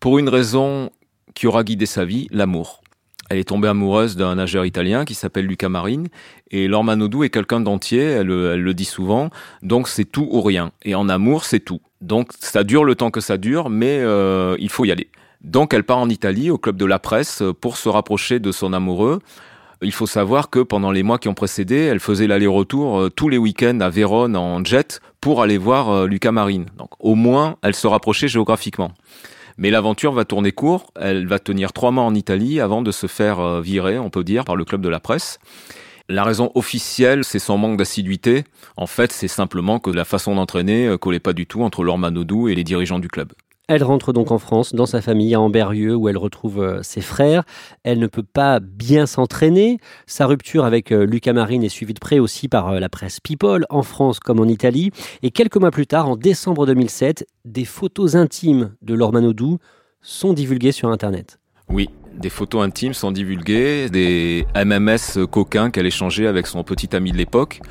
pour 0.00 0.18
une 0.18 0.28
raison 0.28 0.90
qui 1.34 1.46
aura 1.46 1.64
guidé 1.64 1.86
sa 1.86 2.04
vie, 2.04 2.28
l'amour. 2.30 2.83
Elle 3.30 3.38
est 3.38 3.48
tombée 3.48 3.68
amoureuse 3.68 4.16
d'un 4.16 4.34
nageur 4.34 4.66
italien 4.66 5.04
qui 5.04 5.14
s'appelle 5.14 5.46
Luca 5.46 5.68
Marine. 5.68 6.08
Et 6.50 6.68
Laure 6.68 6.84
Manodou 6.84 7.24
est 7.24 7.30
quelqu'un 7.30 7.60
d'entier, 7.60 8.02
elle, 8.02 8.26
le 8.26 8.74
dit 8.74 8.84
souvent. 8.84 9.30
Donc 9.62 9.88
c'est 9.88 10.04
tout 10.04 10.28
ou 10.30 10.42
rien. 10.42 10.72
Et 10.82 10.94
en 10.94 11.08
amour, 11.08 11.44
c'est 11.44 11.60
tout. 11.60 11.80
Donc 12.00 12.30
ça 12.38 12.64
dure 12.64 12.84
le 12.84 12.94
temps 12.94 13.10
que 13.10 13.20
ça 13.20 13.38
dure, 13.38 13.70
mais 13.70 13.98
euh, 14.00 14.56
il 14.58 14.68
faut 14.68 14.84
y 14.84 14.92
aller. 14.92 15.08
Donc 15.42 15.72
elle 15.74 15.84
part 15.84 15.98
en 15.98 16.08
Italie, 16.08 16.50
au 16.50 16.58
club 16.58 16.76
de 16.76 16.84
la 16.84 16.98
presse, 16.98 17.42
pour 17.60 17.76
se 17.76 17.88
rapprocher 17.88 18.40
de 18.40 18.52
son 18.52 18.72
amoureux. 18.72 19.20
Il 19.82 19.92
faut 19.92 20.06
savoir 20.06 20.50
que 20.50 20.60
pendant 20.60 20.90
les 20.90 21.02
mois 21.02 21.18
qui 21.18 21.28
ont 21.28 21.34
précédé, 21.34 21.76
elle 21.76 22.00
faisait 22.00 22.26
l'aller-retour 22.26 23.00
euh, 23.00 23.10
tous 23.10 23.28
les 23.28 23.38
week-ends 23.38 23.80
à 23.80 23.90
Vérone 23.90 24.36
en 24.36 24.64
jet 24.64 25.00
pour 25.20 25.42
aller 25.42 25.58
voir 25.58 25.90
euh, 25.90 26.06
Luca 26.06 26.32
Marine. 26.32 26.66
Donc 26.78 26.90
au 27.00 27.14
moins, 27.14 27.56
elle 27.62 27.74
se 27.74 27.86
rapprochait 27.86 28.28
géographiquement. 28.28 28.92
Mais 29.56 29.70
l'aventure 29.70 30.12
va 30.12 30.24
tourner 30.24 30.52
court. 30.52 30.92
Elle 31.00 31.26
va 31.26 31.38
tenir 31.38 31.72
trois 31.72 31.90
mois 31.90 32.04
en 32.04 32.14
Italie 32.14 32.60
avant 32.60 32.82
de 32.82 32.90
se 32.90 33.06
faire 33.06 33.40
euh, 33.40 33.60
virer, 33.60 33.98
on 33.98 34.10
peut 34.10 34.24
dire, 34.24 34.44
par 34.44 34.56
le 34.56 34.64
club 34.64 34.80
de 34.80 34.88
la 34.88 35.00
presse. 35.00 35.38
La 36.08 36.24
raison 36.24 36.50
officielle, 36.54 37.24
c'est 37.24 37.38
son 37.38 37.56
manque 37.56 37.78
d'assiduité. 37.78 38.44
En 38.76 38.86
fait, 38.86 39.12
c'est 39.12 39.28
simplement 39.28 39.78
que 39.78 39.90
la 39.90 40.04
façon 40.04 40.34
d'entraîner 40.34 40.86
euh, 40.86 40.98
collait 40.98 41.20
pas 41.20 41.32
du 41.32 41.46
tout 41.46 41.62
entre 41.62 41.84
Laure 41.84 41.98
Manodou 41.98 42.48
et 42.48 42.54
les 42.54 42.64
dirigeants 42.64 42.98
du 42.98 43.08
club. 43.08 43.32
Elle 43.66 43.82
rentre 43.82 44.12
donc 44.12 44.30
en 44.30 44.38
France, 44.38 44.74
dans 44.74 44.84
sa 44.84 45.00
famille 45.00 45.34
à 45.34 45.40
Amberieux, 45.40 45.94
où 45.94 46.10
elle 46.10 46.18
retrouve 46.18 46.60
euh, 46.60 46.82
ses 46.82 47.00
frères. 47.00 47.44
Elle 47.82 47.98
ne 47.98 48.06
peut 48.06 48.22
pas 48.22 48.60
bien 48.60 49.06
s'entraîner. 49.06 49.78
Sa 50.06 50.26
rupture 50.26 50.66
avec 50.66 50.92
euh, 50.92 51.06
Lucas 51.06 51.32
Marine 51.32 51.64
est 51.64 51.70
suivie 51.70 51.94
de 51.94 51.98
près 51.98 52.18
aussi 52.18 52.48
par 52.48 52.68
euh, 52.68 52.78
la 52.78 52.90
presse 52.90 53.20
People, 53.20 53.64
en 53.70 53.82
France 53.82 54.20
comme 54.20 54.38
en 54.38 54.44
Italie. 54.44 54.90
Et 55.22 55.30
quelques 55.30 55.56
mois 55.56 55.70
plus 55.70 55.86
tard, 55.86 56.10
en 56.10 56.16
décembre 56.16 56.66
2007, 56.66 57.26
des 57.46 57.64
photos 57.64 58.16
intimes 58.16 58.74
de 58.82 58.92
Laure 58.92 59.14
Manodou 59.14 59.56
sont 60.02 60.34
divulguées 60.34 60.72
sur 60.72 60.90
Internet. 60.90 61.38
Oui, 61.70 61.88
des 62.12 62.28
photos 62.28 62.62
intimes 62.62 62.92
sont 62.92 63.12
divulguées, 63.12 63.88
des 63.88 64.46
MMS 64.54 65.26
coquins 65.30 65.70
qu'elle 65.70 65.86
échangeait 65.86 66.26
avec 66.26 66.46
son 66.46 66.62
petit 66.64 66.94
ami 66.94 67.12
de 67.12 67.16
l'époque. 67.16 67.62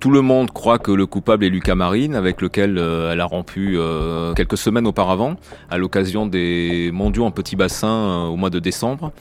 Tout 0.00 0.10
le 0.12 0.22
monde 0.22 0.52
croit 0.52 0.78
que 0.78 0.92
le 0.92 1.06
coupable 1.06 1.44
est 1.44 1.48
Lucas 1.48 1.74
Marine, 1.74 2.14
avec 2.14 2.40
lequel 2.40 2.78
euh, 2.78 3.12
elle 3.12 3.20
a 3.20 3.24
rompu 3.24 3.76
euh, 3.76 4.32
quelques 4.34 4.56
semaines 4.56 4.86
auparavant, 4.86 5.34
à 5.70 5.78
l'occasion 5.78 6.24
des 6.26 6.90
mondiaux 6.92 7.24
en 7.24 7.32
petit 7.32 7.56
bassin 7.56 7.88
euh, 7.88 8.26
au 8.26 8.36
mois 8.36 8.50
de 8.50 8.60
décembre. 8.60 9.12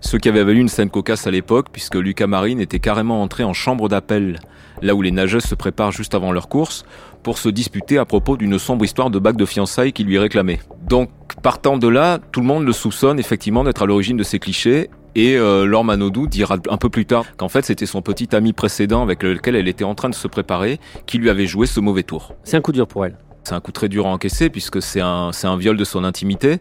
Ce 0.00 0.16
qui 0.16 0.28
avait 0.28 0.44
valu 0.44 0.60
une 0.60 0.68
scène 0.68 0.88
cocasse 0.88 1.26
à 1.26 1.32
l'époque, 1.32 1.66
puisque 1.72 1.96
Lucas 1.96 2.28
Marine 2.28 2.60
était 2.60 2.78
carrément 2.78 3.22
entré 3.22 3.42
en 3.42 3.52
chambre 3.52 3.88
d'appel, 3.88 4.38
là 4.82 4.94
où 4.94 5.02
les 5.02 5.10
nageuses 5.10 5.44
se 5.44 5.56
préparent 5.56 5.90
juste 5.90 6.14
avant 6.14 6.30
leur 6.30 6.48
course, 6.48 6.84
pour 7.24 7.36
se 7.36 7.48
disputer 7.48 7.98
à 7.98 8.04
propos 8.04 8.36
d'une 8.36 8.58
sombre 8.60 8.84
histoire 8.84 9.10
de 9.10 9.18
bague 9.18 9.36
de 9.36 9.44
fiançailles 9.44 9.92
qui 9.92 10.04
lui 10.04 10.18
réclamait. 10.18 10.60
Donc, 10.88 11.10
partant 11.42 11.76
de 11.76 11.88
là, 11.88 12.18
tout 12.30 12.40
le 12.40 12.46
monde 12.46 12.64
le 12.64 12.72
soupçonne 12.72 13.18
effectivement 13.18 13.64
d'être 13.64 13.82
à 13.82 13.86
l'origine 13.86 14.16
de 14.16 14.22
ces 14.22 14.38
clichés, 14.38 14.90
et 15.14 15.36
euh, 15.36 15.64
Laure 15.64 15.84
Manodou 15.84 16.26
dira 16.26 16.56
un 16.68 16.76
peu 16.76 16.88
plus 16.88 17.06
tard 17.06 17.24
qu'en 17.36 17.48
fait 17.48 17.64
c'était 17.64 17.86
son 17.86 18.02
petit 18.02 18.34
ami 18.34 18.52
précédent 18.52 19.02
avec 19.02 19.22
lequel 19.22 19.56
elle 19.56 19.68
était 19.68 19.84
en 19.84 19.94
train 19.94 20.08
de 20.08 20.14
se 20.14 20.28
préparer 20.28 20.78
qui 21.06 21.18
lui 21.18 21.30
avait 21.30 21.46
joué 21.46 21.66
ce 21.66 21.80
mauvais 21.80 22.02
tour. 22.02 22.34
C'est 22.44 22.56
un 22.56 22.60
coup 22.60 22.72
dur 22.72 22.86
pour 22.86 23.04
elle. 23.04 23.16
C'est 23.42 23.54
un 23.54 23.60
coup 23.60 23.72
très 23.72 23.88
dur 23.88 24.06
à 24.06 24.10
encaisser 24.10 24.50
puisque 24.50 24.82
c'est 24.82 25.00
un, 25.00 25.30
c'est 25.32 25.46
un 25.46 25.56
viol 25.56 25.76
de 25.76 25.84
son 25.84 26.04
intimité. 26.04 26.58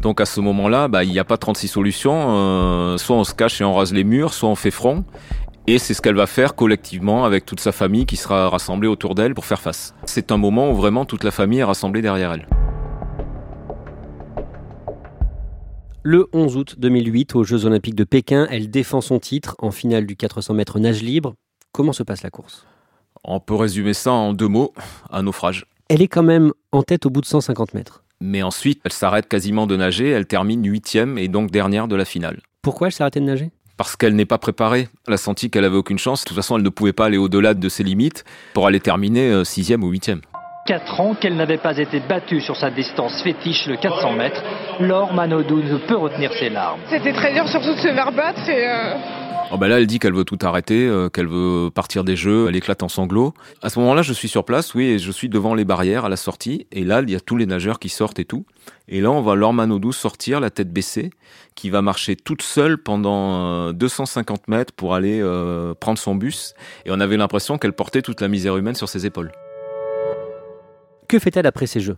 Donc 0.00 0.20
à 0.20 0.24
ce 0.24 0.40
moment-là, 0.40 0.88
bah, 0.88 1.04
il 1.04 1.10
n'y 1.10 1.18
a 1.18 1.24
pas 1.24 1.36
36 1.36 1.68
solutions. 1.68 2.14
Euh, 2.28 2.96
soit 2.98 3.16
on 3.16 3.24
se 3.24 3.34
cache 3.34 3.60
et 3.60 3.64
on 3.64 3.74
rase 3.74 3.92
les 3.92 4.04
murs, 4.04 4.32
soit 4.32 4.48
on 4.48 4.54
fait 4.54 4.70
front. 4.70 5.04
Et 5.66 5.78
c'est 5.78 5.92
ce 5.92 6.00
qu'elle 6.00 6.14
va 6.14 6.26
faire 6.26 6.54
collectivement 6.54 7.24
avec 7.24 7.44
toute 7.44 7.60
sa 7.60 7.72
famille 7.72 8.06
qui 8.06 8.16
sera 8.16 8.48
rassemblée 8.48 8.88
autour 8.88 9.14
d'elle 9.14 9.34
pour 9.34 9.44
faire 9.44 9.60
face. 9.60 9.94
C'est 10.04 10.32
un 10.32 10.36
moment 10.36 10.70
où 10.70 10.74
vraiment 10.74 11.04
toute 11.04 11.24
la 11.24 11.30
famille 11.30 11.58
est 11.58 11.64
rassemblée 11.64 12.00
derrière 12.00 12.32
elle. 12.32 12.46
Le 16.02 16.28
11 16.32 16.56
août 16.56 16.74
2008, 16.78 17.34
aux 17.34 17.44
Jeux 17.44 17.66
Olympiques 17.66 17.94
de 17.94 18.04
Pékin, 18.04 18.46
elle 18.50 18.70
défend 18.70 19.02
son 19.02 19.18
titre 19.18 19.54
en 19.58 19.70
finale 19.70 20.06
du 20.06 20.16
400 20.16 20.54
mètres 20.54 20.78
nage 20.78 21.02
libre. 21.02 21.34
Comment 21.72 21.92
se 21.92 22.02
passe 22.02 22.22
la 22.22 22.30
course? 22.30 22.64
On 23.22 23.38
peut 23.38 23.54
résumer 23.54 23.92
ça 23.92 24.10
en 24.10 24.32
deux 24.32 24.48
mots, 24.48 24.72
un 25.10 25.24
naufrage. 25.24 25.66
Elle 25.90 26.00
est 26.00 26.08
quand 26.08 26.22
même 26.22 26.52
en 26.72 26.82
tête 26.82 27.04
au 27.04 27.10
bout 27.10 27.20
de 27.20 27.26
150 27.26 27.74
mètres. 27.74 28.02
Mais 28.18 28.42
ensuite, 28.42 28.80
elle 28.84 28.92
s'arrête 28.92 29.28
quasiment 29.28 29.66
de 29.66 29.76
nager, 29.76 30.08
elle 30.08 30.26
termine 30.26 30.66
huitième 30.66 31.18
et 31.18 31.28
donc 31.28 31.50
dernière 31.50 31.86
de 31.86 31.96
la 31.96 32.06
finale. 32.06 32.40
Pourquoi 32.62 32.86
elle 32.86 32.94
s'est 32.94 33.02
arrêtée 33.02 33.20
de 33.20 33.26
nager? 33.26 33.50
Parce 33.76 33.96
qu'elle 33.96 34.16
n'est 34.16 34.24
pas 34.24 34.38
préparée. 34.38 34.88
Elle 35.06 35.14
a 35.14 35.18
senti 35.18 35.50
qu'elle 35.50 35.66
avait 35.66 35.76
aucune 35.76 35.98
chance. 35.98 36.22
De 36.24 36.28
toute 36.28 36.36
façon, 36.36 36.56
elle 36.56 36.62
ne 36.62 36.68
pouvait 36.70 36.94
pas 36.94 37.06
aller 37.06 37.18
au-delà 37.18 37.52
de 37.52 37.68
ses 37.68 37.82
limites 37.82 38.24
pour 38.54 38.66
aller 38.66 38.80
terminer 38.80 39.30
euh, 39.30 39.44
sixième 39.44 39.84
ou 39.84 39.88
huitième. 39.90 40.22
4 40.70 41.00
ans 41.00 41.14
qu'elle 41.14 41.34
n'avait 41.34 41.58
pas 41.58 41.76
été 41.78 41.98
battue 41.98 42.40
sur 42.40 42.54
sa 42.54 42.70
distance 42.70 43.20
fétiche, 43.24 43.66
le 43.66 43.76
400 43.76 44.12
mètres. 44.12 44.40
Laure 44.78 45.12
Manodou 45.12 45.60
ne 45.64 45.78
peut 45.78 45.96
retenir 45.96 46.32
ses 46.32 46.48
larmes. 46.48 46.78
C'était 46.88 47.12
très 47.12 47.34
dur, 47.34 47.48
surtout 47.48 47.72
de 47.74 47.78
se 47.80 47.88
faire 47.88 48.12
battre. 48.12 48.48
Et 48.48 48.68
euh, 48.68 48.94
Oh 49.50 49.58
bah 49.58 49.66
là, 49.66 49.80
elle 49.80 49.88
dit 49.88 49.98
qu'elle 49.98 50.14
veut 50.14 50.22
tout 50.22 50.38
arrêter, 50.42 50.86
euh, 50.86 51.08
qu'elle 51.08 51.26
veut 51.26 51.70
partir 51.74 52.04
des 52.04 52.14
jeux, 52.14 52.46
elle 52.48 52.54
éclate 52.54 52.84
en 52.84 52.88
sanglots. 52.88 53.34
À 53.62 53.68
ce 53.68 53.80
moment-là, 53.80 54.02
je 54.02 54.12
suis 54.12 54.28
sur 54.28 54.44
place, 54.44 54.72
oui, 54.76 54.84
et 54.84 54.98
je 55.00 55.10
suis 55.10 55.28
devant 55.28 55.54
les 55.56 55.64
barrières 55.64 56.04
à 56.04 56.08
la 56.08 56.14
sortie. 56.14 56.68
Et 56.70 56.84
là, 56.84 57.00
il 57.02 57.10
y 57.10 57.16
a 57.16 57.20
tous 57.20 57.36
les 57.36 57.46
nageurs 57.46 57.80
qui 57.80 57.88
sortent 57.88 58.20
et 58.20 58.24
tout. 58.24 58.46
Et 58.86 59.00
là, 59.00 59.10
on 59.10 59.22
voit 59.22 59.34
Laure 59.34 59.52
Manodou 59.52 59.90
sortir, 59.90 60.38
la 60.38 60.50
tête 60.50 60.72
baissée, 60.72 61.10
qui 61.56 61.68
va 61.68 61.82
marcher 61.82 62.14
toute 62.14 62.42
seule 62.42 62.78
pendant 62.78 63.72
250 63.72 64.38
euh, 64.38 64.42
mètres 64.46 64.72
pour 64.72 64.94
aller 64.94 65.20
euh, 65.20 65.74
prendre 65.74 65.98
son 65.98 66.14
bus. 66.14 66.54
Et 66.86 66.92
on 66.92 67.00
avait 67.00 67.16
l'impression 67.16 67.58
qu'elle 67.58 67.72
portait 67.72 68.02
toute 68.02 68.20
la 68.20 68.28
misère 68.28 68.56
humaine 68.56 68.76
sur 68.76 68.88
ses 68.88 69.04
épaules. 69.04 69.32
Que 71.10 71.18
fait-elle 71.18 71.48
après 71.48 71.66
ces 71.66 71.80
jeux? 71.80 71.96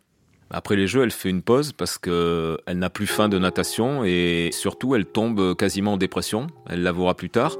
Après 0.50 0.75
les 0.75 0.87
jeux, 0.87 1.02
elle 1.02 1.11
fait 1.11 1.28
une 1.28 1.42
pause 1.42 1.75
parce 1.75 1.99
que 1.99 2.57
elle 2.64 2.78
n'a 2.78 2.88
plus 2.88 3.07
faim 3.07 3.28
de 3.28 3.38
natation 3.38 4.04
et 4.07 4.49
surtout 4.54 4.95
elle 4.95 5.04
tombe 5.04 5.54
quasiment 5.54 5.92
en 5.92 5.97
dépression. 5.99 6.47
Elle 6.66 6.83
l'avouera 6.83 7.14
plus 7.14 7.28
tard. 7.28 7.59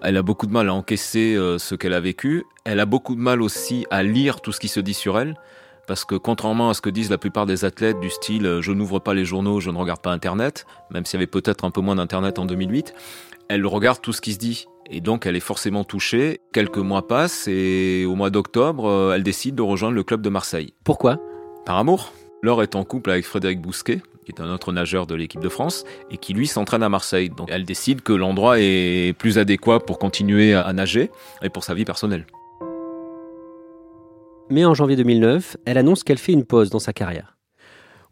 Elle 0.00 0.16
a 0.16 0.22
beaucoup 0.22 0.46
de 0.46 0.52
mal 0.52 0.68
à 0.68 0.74
encaisser 0.74 1.34
euh, 1.34 1.58
ce 1.58 1.74
qu'elle 1.74 1.92
a 1.92 1.98
vécu. 1.98 2.44
Elle 2.64 2.78
a 2.78 2.86
beaucoup 2.86 3.16
de 3.16 3.20
mal 3.20 3.42
aussi 3.42 3.84
à 3.90 4.04
lire 4.04 4.40
tout 4.40 4.52
ce 4.52 4.60
qui 4.60 4.68
se 4.68 4.78
dit 4.78 4.94
sur 4.94 5.18
elle. 5.18 5.34
Parce 5.88 6.04
que 6.04 6.14
contrairement 6.14 6.70
à 6.70 6.74
ce 6.74 6.80
que 6.80 6.90
disent 6.90 7.10
la 7.10 7.18
plupart 7.18 7.46
des 7.46 7.64
athlètes 7.64 7.98
du 7.98 8.10
style 8.10 8.46
euh, 8.46 8.62
je 8.62 8.70
n'ouvre 8.70 9.00
pas 9.00 9.12
les 9.12 9.24
journaux, 9.24 9.58
je 9.58 9.70
ne 9.70 9.78
regarde 9.78 10.00
pas 10.00 10.12
Internet, 10.12 10.66
même 10.90 11.04
s'il 11.04 11.18
y 11.18 11.20
avait 11.20 11.26
peut-être 11.26 11.64
un 11.64 11.72
peu 11.72 11.80
moins 11.80 11.96
d'Internet 11.96 12.38
en 12.38 12.44
2008, 12.44 12.94
elle 13.48 13.66
regarde 13.66 14.00
tout 14.00 14.12
ce 14.12 14.20
qui 14.20 14.34
se 14.34 14.38
dit. 14.38 14.68
Et 14.90 15.00
donc 15.00 15.26
elle 15.26 15.36
est 15.36 15.40
forcément 15.40 15.84
touchée. 15.84 16.40
Quelques 16.52 16.78
mois 16.78 17.06
passent 17.06 17.48
et 17.48 18.04
au 18.06 18.14
mois 18.14 18.30
d'octobre, 18.30 18.86
euh, 18.88 19.14
elle 19.14 19.22
décide 19.22 19.54
de 19.54 19.62
rejoindre 19.62 19.94
le 19.94 20.02
club 20.02 20.22
de 20.22 20.28
Marseille. 20.28 20.74
Pourquoi? 20.84 21.18
Par 21.64 21.76
amour. 21.76 22.12
Laure 22.42 22.62
est 22.62 22.76
en 22.76 22.84
couple 22.84 23.10
avec 23.10 23.24
Frédéric 23.24 23.60
Bousquet, 23.60 24.00
qui 24.24 24.32
est 24.32 24.40
un 24.40 24.52
autre 24.52 24.72
nageur 24.72 25.06
de 25.06 25.14
l'équipe 25.14 25.40
de 25.40 25.48
France, 25.48 25.84
et 26.10 26.18
qui 26.18 26.34
lui 26.34 26.46
s'entraîne 26.46 26.82
à 26.82 26.88
Marseille. 26.88 27.30
Donc 27.30 27.48
elle 27.50 27.64
décide 27.64 28.02
que 28.02 28.12
l'endroit 28.12 28.60
est 28.60 29.16
plus 29.18 29.38
adéquat 29.38 29.80
pour 29.80 29.98
continuer 29.98 30.54
à 30.54 30.72
nager 30.72 31.10
et 31.42 31.48
pour 31.48 31.64
sa 31.64 31.74
vie 31.74 31.84
personnelle. 31.84 32.26
Mais 34.48 34.64
en 34.64 34.74
janvier 34.74 34.94
2009, 34.94 35.56
elle 35.64 35.78
annonce 35.78 36.04
qu'elle 36.04 36.18
fait 36.18 36.32
une 36.32 36.44
pause 36.44 36.70
dans 36.70 36.78
sa 36.78 36.92
carrière. 36.92 37.36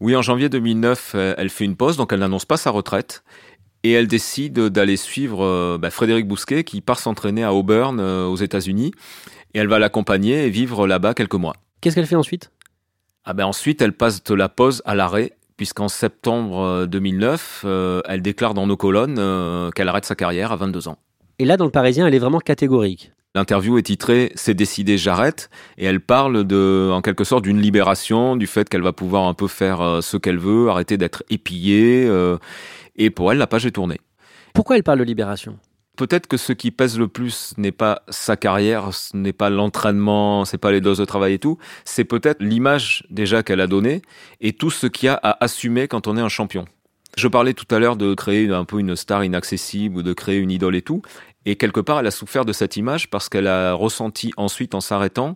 Oui, 0.01 0.17
en 0.17 0.23
janvier 0.23 0.49
2009, 0.49 1.13
euh, 1.15 1.35
elle 1.39 1.49
fait 1.49 1.65
une 1.65 1.77
pause, 1.77 1.97
donc 1.97 2.13
elle 2.13 2.19
n'annonce 2.19 2.45
pas 2.45 2.57
sa 2.57 2.71
retraite. 2.71 3.23
Et 3.85 3.93
elle 3.93 4.09
décide 4.09 4.59
d'aller 4.59 4.97
suivre 4.97 5.45
euh, 5.45 5.79
bah, 5.79 5.91
Frédéric 5.91 6.27
Bousquet, 6.27 6.65
qui 6.65 6.81
part 6.81 6.99
s'entraîner 6.99 7.45
à 7.45 7.55
Auburn, 7.55 8.01
euh, 8.01 8.27
aux 8.27 8.37
États-Unis. 8.37 8.91
Et 9.55 9.59
elle 9.61 9.69
va 9.69 9.79
l'accompagner 9.79 10.47
et 10.47 10.51
vivre 10.51 10.89
là-bas 10.89 11.15
quelques 11.15 11.35
mois. 11.35 11.55
Qu'est-ce 11.81 11.95
qu'elle 11.95 12.07
fait 12.07 12.17
ensuite? 12.17 12.51
Ah 13.27 13.33
ben 13.33 13.47
ensuite, 13.47 13.81
elle 13.81 13.95
passe 13.95 14.23
de 14.23 14.35
la 14.35 14.51
pause 14.51 14.83
à 14.85 14.95
l'arrêt, 14.95 15.33
puisqu'en 15.57 15.89
septembre 15.89 16.85
2009, 16.87 17.63
euh, 17.65 17.69
euh, 17.69 18.03
elle 18.07 18.21
déclare 18.21 18.53
dans 18.53 18.67
nos 18.67 18.77
colonnes 18.77 19.17
euh, 19.19 19.71
qu'elle 19.71 19.89
arrête 19.89 20.05
sa 20.05 20.15
carrière 20.15 20.53
à 20.53 20.57
22 20.57 20.89
ans. 20.89 20.99
Et 21.39 21.47
là, 21.47 21.57
dans 21.57 21.65
le 21.65 21.71
Parisien, 21.71 22.07
elle 22.07 22.15
est 22.15 22.19
vraiment 22.19 22.39
catégorique. 22.39 23.13
L'interview 23.35 23.79
est 23.79 23.83
titrée 23.83 24.33
C'est 24.37 24.55
décidé, 24.55 24.97
j'arrête. 24.97 25.51
Et 25.79 25.85
elle 25.85 26.01
parle 26.01 26.45
de, 26.45 26.91
en 26.93 27.03
quelque 27.03 27.25
sorte, 27.25 27.45
d'une 27.45 27.61
libération, 27.61 28.37
du 28.37 28.47
fait 28.47 28.69
qu'elle 28.69 28.83
va 28.83 28.93
pouvoir 28.93 29.25
un 29.25 29.35
peu 29.35 29.49
faire 29.49 29.99
ce 30.03 30.17
qu'elle 30.17 30.39
veut, 30.39 30.69
arrêter 30.69 30.97
d'être 30.97 31.25
épillée. 31.31 32.09
et 32.97 33.11
pour 33.11 33.33
elle, 33.33 33.39
la 33.39 33.47
page 33.47 33.67
est 33.67 33.73
tournée. 33.73 34.01
Pourquoi 34.53 34.77
elle 34.77 34.85
parle 34.85 35.01
de 35.01 35.05
libération? 35.05 35.59
Peut-être 35.97 36.27
que 36.27 36.37
ce 36.37 36.53
qui 36.53 36.73
pèse 36.73 36.99
le 36.99 37.07
plus 37.07 37.55
n'est 37.57 37.73
pas 37.73 38.03
sa 38.09 38.37
carrière, 38.37 38.93
ce 38.93 39.17
n'est 39.17 39.33
pas 39.33 39.49
l'entraînement, 39.49 40.45
c'est 40.45 40.59
pas 40.59 40.73
les 40.73 40.81
doses 40.81 40.99
de 40.99 41.05
travail 41.05 41.35
et 41.35 41.39
tout, 41.39 41.59
c'est 41.85 42.05
peut-être 42.05 42.43
l'image 42.43 43.05
déjà 43.11 43.45
qu'elle 43.45 43.61
a 43.61 43.69
donnée 43.69 44.03
et 44.41 44.53
tout 44.53 44.71
ce 44.71 44.89
qu'il 44.89 45.07
y 45.07 45.09
a 45.09 45.15
à 45.15 45.43
assumer 45.45 45.87
quand 45.87 46.09
on 46.09 46.17
est 46.17 46.21
un 46.21 46.29
champion. 46.29 46.65
Je 47.17 47.29
parlais 47.29 47.55
tout 47.55 47.73
à 47.73 47.79
l'heure 47.79 47.97
de 47.97 48.13
créer 48.15 48.51
un 48.51 48.65
peu 48.65 48.81
une 48.81 48.97
star 48.97 49.23
inaccessible 49.23 49.99
ou 49.99 50.03
de 50.03 50.13
créer 50.13 50.39
une 50.39 50.51
idole 50.51 50.75
et 50.75 50.83
tout. 50.83 51.03
Et 51.47 51.57
quelque 51.57 51.81
part, 51.81 52.01
elle 52.01 52.07
a 52.07 52.11
souffert 52.11 52.45
de 52.45 52.53
cette 52.53 52.77
image 52.77 53.11
parce 53.11 53.29
qu'elle 53.29 53.47
a 53.47 53.75
ressenti 53.75 54.33
ensuite, 54.37 54.75
en 54.75 54.81
s'arrêtant, 54.81 55.35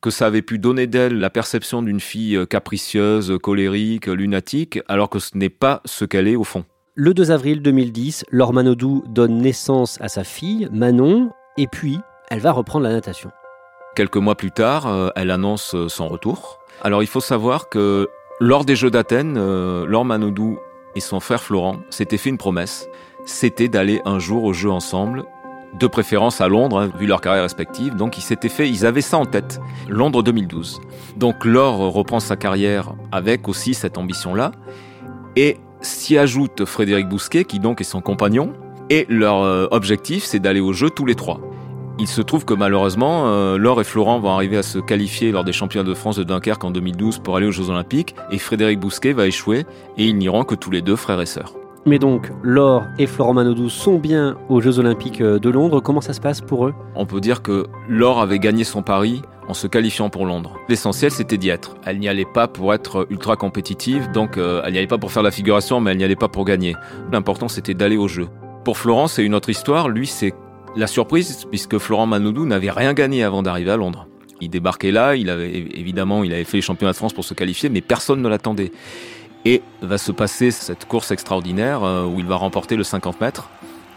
que 0.00 0.10
ça 0.10 0.26
avait 0.26 0.42
pu 0.42 0.58
donner 0.58 0.86
d'elle 0.86 1.18
la 1.18 1.30
perception 1.30 1.82
d'une 1.82 2.00
fille 2.00 2.38
capricieuse, 2.48 3.36
colérique, 3.42 4.06
lunatique, 4.06 4.80
alors 4.88 5.10
que 5.10 5.18
ce 5.18 5.36
n'est 5.36 5.50
pas 5.50 5.82
ce 5.84 6.04
qu'elle 6.04 6.28
est 6.28 6.36
au 6.36 6.44
fond. 6.44 6.64
Le 6.94 7.14
2 7.14 7.30
avril 7.30 7.62
2010, 7.62 8.24
Laure 8.30 8.52
Manodou 8.52 9.04
donne 9.08 9.38
naissance 9.38 9.98
à 10.00 10.08
sa 10.08 10.24
fille, 10.24 10.68
Manon, 10.72 11.30
et 11.56 11.66
puis 11.66 11.98
elle 12.30 12.40
va 12.40 12.52
reprendre 12.52 12.84
la 12.84 12.92
natation. 12.92 13.30
Quelques 13.94 14.16
mois 14.16 14.34
plus 14.34 14.50
tard, 14.50 14.86
euh, 14.86 15.08
elle 15.16 15.30
annonce 15.30 15.74
euh, 15.74 15.88
son 15.88 16.08
retour. 16.08 16.58
Alors 16.82 17.02
il 17.02 17.06
faut 17.06 17.20
savoir 17.20 17.68
que 17.68 18.08
lors 18.38 18.64
des 18.64 18.76
Jeux 18.76 18.90
d'Athènes, 18.90 19.36
euh, 19.36 19.86
Laure 19.86 20.04
Manodou 20.04 20.58
et 20.94 21.00
son 21.00 21.20
frère 21.20 21.42
Florent 21.42 21.80
s'étaient 21.90 22.18
fait 22.18 22.30
une 22.30 22.38
promesse. 22.38 22.88
C'était 23.24 23.68
d'aller 23.68 24.00
un 24.04 24.18
jour 24.18 24.44
aux 24.44 24.52
Jeux 24.52 24.70
ensemble, 24.70 25.24
de 25.78 25.86
préférence 25.86 26.40
à 26.40 26.48
Londres, 26.48 26.80
hein, 26.80 26.90
vu 26.98 27.06
leur 27.06 27.20
carrière 27.20 27.42
respective. 27.42 27.94
Donc 27.96 28.18
ils 28.18 28.22
s'étaient 28.22 28.48
fait, 28.48 28.68
ils 28.68 28.86
avaient 28.86 29.00
ça 29.00 29.18
en 29.18 29.26
tête. 29.26 29.60
Londres 29.88 30.22
2012. 30.22 30.80
Donc 31.16 31.44
Laure 31.44 31.92
reprend 31.92 32.20
sa 32.20 32.36
carrière 32.36 32.94
avec 33.12 33.48
aussi 33.48 33.74
cette 33.74 33.98
ambition-là. 33.98 34.52
Et 35.36 35.58
S'y 35.82 36.18
ajoute 36.18 36.66
Frédéric 36.66 37.08
Bousquet, 37.08 37.44
qui 37.44 37.58
donc 37.58 37.80
est 37.80 37.84
son 37.84 38.02
compagnon, 38.02 38.52
et 38.90 39.06
leur 39.08 39.42
euh, 39.42 39.66
objectif, 39.70 40.24
c'est 40.24 40.38
d'aller 40.38 40.60
au 40.60 40.74
jeu 40.74 40.90
tous 40.90 41.06
les 41.06 41.14
trois. 41.14 41.40
Il 41.98 42.06
se 42.06 42.20
trouve 42.20 42.44
que 42.44 42.52
malheureusement, 42.52 43.28
euh, 43.28 43.56
Laure 43.56 43.80
et 43.80 43.84
Florent 43.84 44.20
vont 44.20 44.30
arriver 44.30 44.58
à 44.58 44.62
se 44.62 44.78
qualifier 44.78 45.32
lors 45.32 45.44
des 45.44 45.52
championnats 45.52 45.88
de 45.88 45.94
France 45.94 46.16
de 46.16 46.24
Dunkerque 46.24 46.64
en 46.64 46.70
2012 46.70 47.20
pour 47.20 47.36
aller 47.36 47.46
aux 47.46 47.52
Jeux 47.52 47.70
Olympiques, 47.70 48.14
et 48.30 48.38
Frédéric 48.38 48.78
Bousquet 48.78 49.12
va 49.12 49.26
échouer, 49.26 49.64
et 49.96 50.04
ils 50.04 50.16
n'iront 50.16 50.44
que 50.44 50.54
tous 50.54 50.70
les 50.70 50.82
deux 50.82 50.96
frères 50.96 51.20
et 51.20 51.26
sœurs. 51.26 51.54
Mais 51.86 51.98
donc, 51.98 52.30
Laure 52.42 52.84
et 52.98 53.06
Florent 53.06 53.32
Manodou 53.32 53.70
sont 53.70 53.98
bien 53.98 54.36
aux 54.50 54.60
Jeux 54.60 54.78
Olympiques 54.78 55.22
euh, 55.22 55.38
de 55.38 55.48
Londres. 55.48 55.80
Comment 55.80 56.02
ça 56.02 56.12
se 56.12 56.20
passe 56.20 56.42
pour 56.42 56.66
eux? 56.66 56.74
On 56.94 57.06
peut 57.06 57.20
dire 57.20 57.40
que 57.40 57.66
Laure 57.88 58.20
avait 58.20 58.38
gagné 58.38 58.64
son 58.64 58.82
pari 58.82 59.22
en 59.48 59.54
se 59.54 59.66
qualifiant 59.66 60.10
pour 60.10 60.26
Londres. 60.26 60.56
L'essentiel, 60.68 61.10
c'était 61.10 61.38
d'y 61.38 61.48
être. 61.48 61.76
Elle 61.86 61.98
n'y 61.98 62.08
allait 62.08 62.26
pas 62.26 62.48
pour 62.48 62.74
être 62.74 63.06
ultra 63.08 63.36
compétitive, 63.36 64.10
donc 64.12 64.36
euh, 64.36 64.60
elle 64.64 64.72
n'y 64.72 64.78
allait 64.78 64.86
pas 64.86 64.98
pour 64.98 65.10
faire 65.10 65.22
la 65.22 65.30
figuration, 65.30 65.80
mais 65.80 65.92
elle 65.92 65.96
n'y 65.96 66.04
allait 66.04 66.16
pas 66.16 66.28
pour 66.28 66.44
gagner. 66.44 66.76
L'important, 67.12 67.48
c'était 67.48 67.74
d'aller 67.74 67.96
au 67.96 68.08
jeu. 68.08 68.28
Pour 68.64 68.76
Florent, 68.76 69.08
c'est 69.08 69.24
une 69.24 69.34
autre 69.34 69.48
histoire. 69.48 69.88
Lui, 69.88 70.06
c'est 70.06 70.34
la 70.76 70.86
surprise, 70.86 71.46
puisque 71.50 71.78
Florent 71.78 72.06
Manodou 72.06 72.44
n'avait 72.44 72.70
rien 72.70 72.92
gagné 72.92 73.24
avant 73.24 73.42
d'arriver 73.42 73.70
à 73.70 73.76
Londres. 73.76 74.06
Il 74.42 74.50
débarquait 74.50 74.92
là, 74.92 75.16
il 75.16 75.28
avait 75.28 75.50
évidemment, 75.50 76.24
il 76.24 76.32
avait 76.32 76.44
fait 76.44 76.58
les 76.58 76.62
championnats 76.62 76.92
de 76.92 76.96
France 76.96 77.12
pour 77.12 77.24
se 77.24 77.34
qualifier, 77.34 77.68
mais 77.68 77.80
personne 77.80 78.22
ne 78.22 78.28
l'attendait. 78.28 78.70
Et 79.44 79.62
va 79.80 79.96
se 79.96 80.12
passer 80.12 80.50
cette 80.50 80.84
course 80.86 81.10
extraordinaire 81.10 81.82
euh, 81.82 82.04
où 82.04 82.18
il 82.18 82.26
va 82.26 82.36
remporter 82.36 82.76
le 82.76 82.84
50 82.84 83.20
mètres 83.20 83.48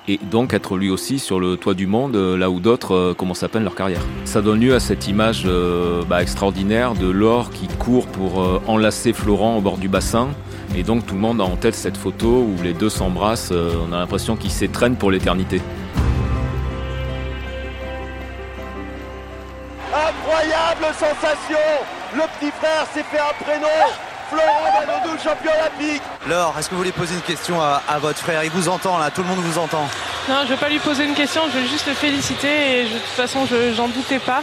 et 0.08 0.20
donc 0.22 0.54
être 0.54 0.76
lui 0.76 0.90
aussi 0.90 1.18
sur 1.18 1.40
le 1.40 1.56
toit 1.56 1.74
du 1.74 1.88
monde, 1.88 2.18
euh, 2.18 2.38
là 2.38 2.50
où 2.50 2.60
d'autres 2.60 2.94
euh, 2.94 3.14
commencent 3.14 3.44
à 3.44 3.48
peine 3.48 3.64
leur 3.64 3.76
carrière. 3.76 4.02
Ça 4.26 4.42
donne 4.42 4.60
lieu 4.60 4.76
à 4.76 4.82
cette 4.82 5.08
image 5.08 5.48
bah, 6.08 6.22
extraordinaire 6.22 6.94
de 6.94 7.10
Laure 7.10 7.52
qui 7.52 7.68
court 7.68 8.08
pour 8.08 8.46
enlacer 8.68 9.14
Florent 9.14 9.58
au 9.58 9.62
bord 9.62 9.78
du 9.78 9.88
bassin. 9.88 10.30
Et 10.76 10.84
donc 10.84 11.06
tout 11.06 11.16
le 11.16 11.22
monde 11.22 11.40
a 11.40 11.44
en 11.44 11.56
tête 11.56 11.76
cette 11.76 11.98
photo 11.98 12.28
où 12.28 12.62
les 12.64 12.74
deux 12.74 12.90
s'embrassent, 12.90 13.52
on 13.52 13.94
a 13.94 14.00
l'impression 14.00 14.36
qu'ils 14.36 14.52
s'étreignent 14.52 14.96
pour 14.96 15.12
l'éternité. 15.12 15.62
Incroyable 19.94 20.86
sensation 20.94 21.64
Le 22.16 22.22
petit 22.40 22.52
frère 22.52 22.88
s'est 22.94 23.04
fait 23.04 23.20
un 23.20 23.44
prénom 23.44 23.68
Florent 24.34 24.74
champion 25.24 25.52
olympique. 25.52 26.02
Laure, 26.28 26.56
est-ce 26.58 26.68
que 26.68 26.74
vous 26.74 26.80
voulez 26.80 26.92
poser 26.92 27.16
une 27.16 27.22
question 27.22 27.62
à, 27.62 28.00
votre 28.00 28.20
frère? 28.20 28.44
Il 28.44 28.52
vous 28.52 28.68
entend 28.68 28.98
là, 28.98 29.12
tout 29.12 29.22
le 29.22 29.28
monde 29.28 29.40
vous 29.40 29.58
entend. 29.58 29.84
Non, 30.30 30.40
je 30.40 30.44
ne 30.44 30.48
vais 30.50 30.58
pas 30.58 30.70
lui 30.70 30.80
poser 30.80 31.06
une 31.06 31.14
question, 31.14 31.42
je 31.54 31.60
vais 31.60 31.68
juste 31.68 31.88
le 31.88 31.94
féliciter 31.94 32.80
et 32.80 32.84
de 32.84 32.90
toute 32.90 33.16
façon, 33.16 33.46
je 33.46 33.74
j'en 33.74 33.88
doutais 33.88 34.20
pas. 34.20 34.42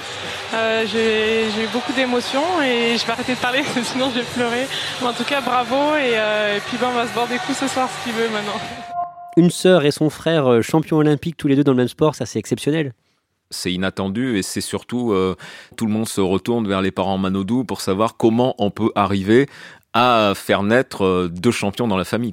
Euh, 0.55 0.85
j'ai 0.91 1.63
eu 1.63 1.69
beaucoup 1.73 1.93
d'émotions 1.93 2.63
et 2.63 2.97
je 2.99 3.07
vais 3.07 3.13
arrêter 3.13 3.35
de 3.35 3.41
parler 3.41 3.63
sinon 3.85 4.11
je 4.11 4.21
vais 4.21 4.27
pleurer. 4.35 4.67
en 5.05 5.13
tout 5.13 5.25
cas, 5.25 5.41
bravo 5.41 5.77
euh, 5.95 6.57
et, 6.57 6.61
puis 6.61 6.77
ben, 6.79 6.89
on 6.91 6.95
va 6.95 7.07
se 7.07 7.13
boire 7.13 7.29
des 7.29 7.39
coups 7.39 7.59
ce 7.59 7.69
soir 7.69 7.89
si 7.89 8.11
tu 8.11 8.17
veux 8.17 8.29
maintenant. 8.31 8.61
Une 9.37 9.51
sœur 9.51 9.85
et 9.85 9.93
son 9.93 10.11
frère 10.11 10.51
euh, 10.51 10.61
champions 10.61 10.97
olympiques 10.97 11.37
tous 11.37 11.47
les 11.47 11.55
deux 11.55 11.63
dans 11.63 11.73
le 11.73 11.79
même 11.79 11.89
sport, 11.89 12.15
ça 12.15 12.27
c'est 12.27 12.39
exceptionnel 12.39 12.93
c'est 13.53 13.73
inattendu 13.73 14.39
et 14.39 14.43
c'est 14.45 14.61
surtout 14.61 15.13
tout 15.77 15.87
le 15.87 15.91
monde 15.91 16.07
se 16.07 16.21
retourne 16.21 16.69
vers 16.69 16.81
les 16.81 16.93
parents 16.93 17.19
Manodou 17.19 17.65
pour 17.65 17.81
savoir 17.81 18.17
comment 18.17 18.55
on 18.59 18.71
peut 18.71 18.93
arriver 18.95 19.49
à 19.93 20.33
faire 20.35 20.63
naître 20.63 21.05
euh, 21.05 21.29
deux 21.29 21.51
champions 21.51 21.89
dans 21.89 21.97
la 21.97 22.05
famille. 22.05 22.33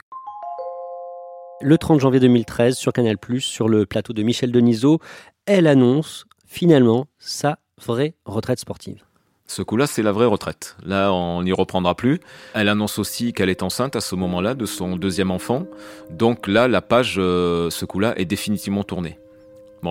Le 1.62 1.78
30 1.78 2.00
janvier 2.00 2.20
2013, 2.20 2.78
sur 2.78 2.94
Canal+, 2.94 3.18
sur 3.40 3.68
le 3.68 3.86
plateau 3.86 4.14
de 4.14 4.22
Michel 4.22 4.52
Denisot, 4.52 5.00
elle 5.46 5.66
annonce 5.66 6.26
finalement 6.46 7.08
sa 7.18 7.58
vraie 7.84 8.14
retraite 8.26 8.60
sportive. 8.60 9.04
Ce 9.48 9.62
coup-là, 9.62 9.88
c'est 9.88 10.04
la 10.04 10.12
vraie 10.12 10.26
retraite. 10.26 10.76
Là, 10.86 11.12
on 11.14 11.42
n'y 11.42 11.54
reprendra 11.54 11.96
plus. 11.96 12.20
Elle 12.54 12.68
annonce 12.68 13.00
aussi 13.00 13.32
qu'elle 13.32 13.50
est 13.50 13.64
enceinte 13.64 13.96
à 13.96 14.02
ce 14.02 14.14
moment-là 14.16 14.54
de 14.54 14.66
son 14.66 14.98
deuxième 14.98 15.32
enfant. 15.32 15.64
Donc 16.12 16.48
là, 16.48 16.68
la 16.68 16.82
page, 16.82 17.16
euh, 17.18 17.70
ce 17.70 17.86
coup-là, 17.86 18.14
est 18.20 18.26
définitivement 18.26 18.84
tournée. 18.84 19.18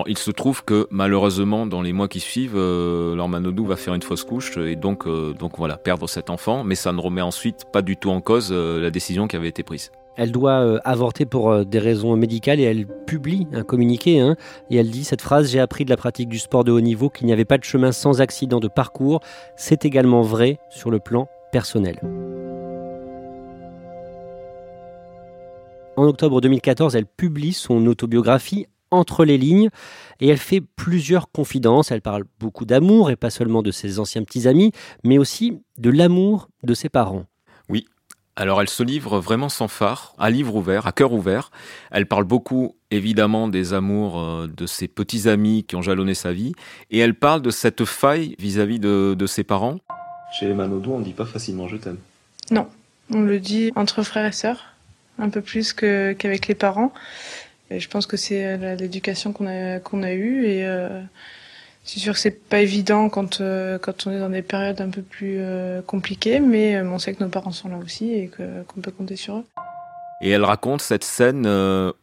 Il 0.05 0.17
se 0.17 0.31
trouve 0.31 0.63
que 0.63 0.87
malheureusement, 0.91 1.65
dans 1.65 1.81
les 1.81 1.93
mois 1.93 2.07
qui 2.07 2.19
suivent, 2.19 2.57
euh, 2.57 3.27
Manodou 3.27 3.65
va 3.65 3.75
faire 3.75 3.93
une 3.93 4.01
fausse 4.01 4.23
couche 4.23 4.57
et 4.57 4.75
donc, 4.75 5.07
euh, 5.07 5.33
donc 5.33 5.57
voilà, 5.57 5.77
perdre 5.77 6.07
cet 6.07 6.29
enfant. 6.29 6.63
Mais 6.63 6.75
ça 6.75 6.91
ne 6.91 6.99
remet 6.99 7.21
ensuite 7.21 7.65
pas 7.71 7.81
du 7.81 7.97
tout 7.97 8.09
en 8.09 8.21
cause 8.21 8.49
euh, 8.51 8.81
la 8.81 8.89
décision 8.89 9.27
qui 9.27 9.35
avait 9.35 9.47
été 9.47 9.63
prise. 9.63 9.91
Elle 10.15 10.31
doit 10.31 10.61
euh, 10.61 10.79
avorter 10.83 11.25
pour 11.25 11.63
des 11.65 11.79
raisons 11.79 12.15
médicales 12.15 12.59
et 12.59 12.63
elle 12.63 12.87
publie 12.87 13.47
un 13.53 13.63
communiqué. 13.63 14.19
Hein, 14.19 14.35
et 14.69 14.77
elle 14.77 14.89
dit 14.89 15.03
cette 15.03 15.21
phrase 15.21 15.51
J'ai 15.51 15.59
appris 15.59 15.85
de 15.85 15.89
la 15.89 15.97
pratique 15.97 16.29
du 16.29 16.39
sport 16.39 16.63
de 16.63 16.71
haut 16.71 16.81
niveau 16.81 17.09
qu'il 17.09 17.27
n'y 17.27 17.33
avait 17.33 17.45
pas 17.45 17.57
de 17.57 17.63
chemin 17.63 17.91
sans 17.91 18.21
accident 18.21 18.59
de 18.59 18.67
parcours. 18.67 19.19
C'est 19.55 19.85
également 19.85 20.21
vrai 20.21 20.59
sur 20.69 20.91
le 20.91 20.99
plan 20.99 21.27
personnel. 21.51 21.99
En 25.95 26.05
octobre 26.05 26.41
2014, 26.41 26.95
elle 26.95 27.07
publie 27.07 27.53
son 27.53 27.85
autobiographie 27.87 28.67
entre 28.91 29.25
les 29.25 29.37
lignes 29.37 29.69
et 30.19 30.27
elle 30.27 30.37
fait 30.37 30.61
plusieurs 30.61 31.31
confidences. 31.31 31.91
Elle 31.91 32.01
parle 32.01 32.25
beaucoup 32.39 32.65
d'amour 32.65 33.11
et 33.11 33.15
pas 33.15 33.29
seulement 33.29 33.61
de 33.61 33.71
ses 33.71 33.99
anciens 33.99 34.23
petits 34.23 34.47
amis, 34.47 34.71
mais 35.03 35.17
aussi 35.17 35.61
de 35.77 35.89
l'amour 35.89 36.49
de 36.63 36.73
ses 36.73 36.89
parents. 36.89 37.25
Oui. 37.69 37.85
Alors 38.35 38.61
elle 38.61 38.69
se 38.69 38.83
livre 38.83 39.19
vraiment 39.19 39.49
sans 39.49 39.67
phare, 39.67 40.13
à 40.19 40.29
livre 40.29 40.55
ouvert, 40.55 40.85
à 40.85 40.91
cœur 40.91 41.11
ouvert. 41.11 41.49
Elle 41.89 42.05
parle 42.05 42.23
beaucoup 42.23 42.75
évidemment 42.91 43.47
des 43.47 43.73
amours 43.73 44.19
euh, 44.19 44.47
de 44.47 44.67
ses 44.67 44.87
petits 44.87 45.27
amis 45.27 45.63
qui 45.63 45.75
ont 45.75 45.81
jalonné 45.81 46.13
sa 46.13 46.33
vie 46.33 46.53
et 46.91 46.99
elle 46.99 47.15
parle 47.15 47.41
de 47.41 47.49
cette 47.49 47.83
faille 47.83 48.35
vis-à-vis 48.37 48.79
de, 48.79 49.25
ses 49.25 49.43
parents. 49.43 49.79
Chez 50.37 50.45
les 50.45 50.53
Manodou, 50.53 50.93
on 50.93 50.99
ne 50.99 51.03
dit 51.03 51.13
pas 51.13 51.25
facilement 51.25 51.67
je 51.67 51.77
t'aime. 51.77 51.97
Non, 52.51 52.67
on 53.11 53.21
le 53.21 53.39
dit 53.39 53.71
entre 53.75 54.03
frères 54.03 54.25
et 54.25 54.31
sœurs, 54.31 54.65
un 55.17 55.29
peu 55.29 55.41
plus 55.41 55.73
qu'avec 55.73 56.47
les 56.47 56.55
parents. 56.55 56.93
Je 57.69 57.87
pense 57.87 58.05
que 58.05 58.17
c'est 58.17 58.45
euh, 58.45 58.75
l'éducation 58.75 59.33
qu'on 59.33 59.45
a 59.47 60.13
eue 60.13 60.45
et 60.45 60.65
euh, 60.65 61.01
c'est 61.83 61.99
sûr 61.99 62.13
que 62.13 62.19
c'est 62.19 62.47
pas 62.47 62.61
évident 62.61 63.09
quand 63.09 63.41
euh, 63.41 63.77
quand 63.77 64.07
on 64.07 64.11
est 64.11 64.19
dans 64.19 64.29
des 64.29 64.41
périodes 64.41 64.79
un 64.81 64.89
peu 64.89 65.01
plus 65.01 65.39
compliquées, 65.85 66.39
mais 66.39 66.79
on 66.81 66.99
sait 66.99 67.13
que 67.13 67.23
nos 67.23 67.29
parents 67.29 67.51
sont 67.51 67.69
là 67.69 67.77
aussi 67.77 68.13
et 68.13 68.29
qu'on 68.29 68.81
peut 68.81 68.91
compter 68.91 69.15
sur 69.15 69.37
eux. 69.37 69.45
Et 70.21 70.31
elle 70.31 70.43
raconte 70.43 70.81
cette 70.81 71.03
scène 71.03 71.45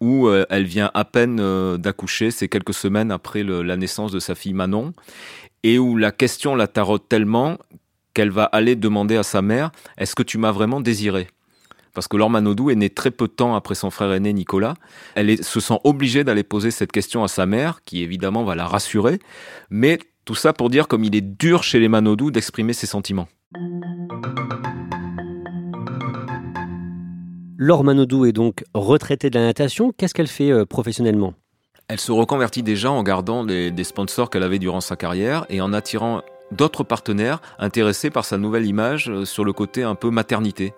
où 0.01 0.31
elle 0.31 0.65
vient 0.65 0.91
à 0.95 1.05
peine 1.05 1.77
d'accoucher, 1.79 2.31
c'est 2.31 2.49
quelques 2.49 2.75
semaines 2.75 3.11
après 3.11 3.43
la 3.43 3.77
naissance 3.77 4.13
de 4.13 4.21
sa 4.21 4.37
fille 4.37 4.55
Manon, 4.55 4.93
et 5.65 5.81
où 5.81 5.97
la 5.97 6.13
question 6.13 6.55
la 6.55 6.69
tarote 6.69 7.09
tellement 7.09 7.59
qu'elle 8.15 8.31
va 8.31 8.45
aller 8.45 8.77
demander 8.77 9.17
à 9.17 9.25
sa 9.25 9.43
mère 9.43 9.73
Est-ce 9.99 10.15
que 10.15 10.23
tu 10.23 10.39
m'as 10.39 10.53
vraiment 10.53 10.81
désiré? 10.81 11.27
Parce 11.95 12.09
que 12.09 12.17
Laure 12.17 12.31
Manodou 12.31 12.71
est 12.71 12.75
née 12.75 12.91
très 12.91 13.11
peu 13.11 13.29
de 13.29 13.33
temps 13.33 13.55
après 13.55 13.75
son 13.75 13.91
frère 13.91 14.13
aîné 14.13 14.33
Nicolas. 14.33 14.75
Elle 15.15 15.43
se 15.43 15.61
sent 15.61 15.79
obligée 15.85 16.25
d'aller 16.25 16.43
poser 16.43 16.71
cette 16.71 16.93
question 16.93 17.25
à 17.25 17.29
sa 17.29 17.47
mère, 17.47 17.81
qui 17.85 18.03
évidemment 18.03 18.45
va 18.45 18.55
la 18.55 18.67
rassurer, 18.67 19.21
mais 19.71 19.99
tout 20.25 20.35
ça 20.35 20.53
pour 20.53 20.71
dire 20.71 20.89
comme 20.89 21.05
il 21.05 21.15
est 21.15 21.21
dur 21.21 21.63
chez 21.63 21.79
les 21.79 21.89
Manodou 21.89 22.31
d'exprimer 22.31 22.73
ses 22.73 22.87
sentiments. 22.87 23.29
Laure 27.57 27.85
Manodou 27.85 28.27
est 28.27 28.33
donc 28.33 28.65
retraitée 28.75 29.31
de 29.31 29.39
la 29.39 29.45
natation. 29.47 29.93
Qu'est-ce 29.97 30.13
qu'elle 30.13 30.27
fait 30.27 30.51
euh, 30.51 30.67
professionnellement? 30.67 31.35
Elle 31.89 32.01
se 32.01 32.13
reconvertit 32.13 32.63
déjà 32.63 32.91
en 32.91 33.03
gardant 33.03 33.45
des 33.45 33.85
sponsors 33.85 34.31
qu'elle 34.31 34.43
avait 34.43 34.59
durant 34.59 34.81
sa 34.81 34.97
carrière 34.97 35.47
et 35.51 35.61
en 35.61 35.73
attirant 35.73 36.23
d'autres 36.51 36.85
partenaires 36.85 37.41
intéressés 37.59 38.11
par 38.11 38.25
sa 38.25 38.39
nouvelle 38.39 38.67
image 38.67 39.11
euh, 39.11 39.25
sur 39.25 39.45
le 39.45 39.53
côté 39.53 39.83
un 39.83 39.95
peu 39.95 40.11
maternité. 40.11 40.73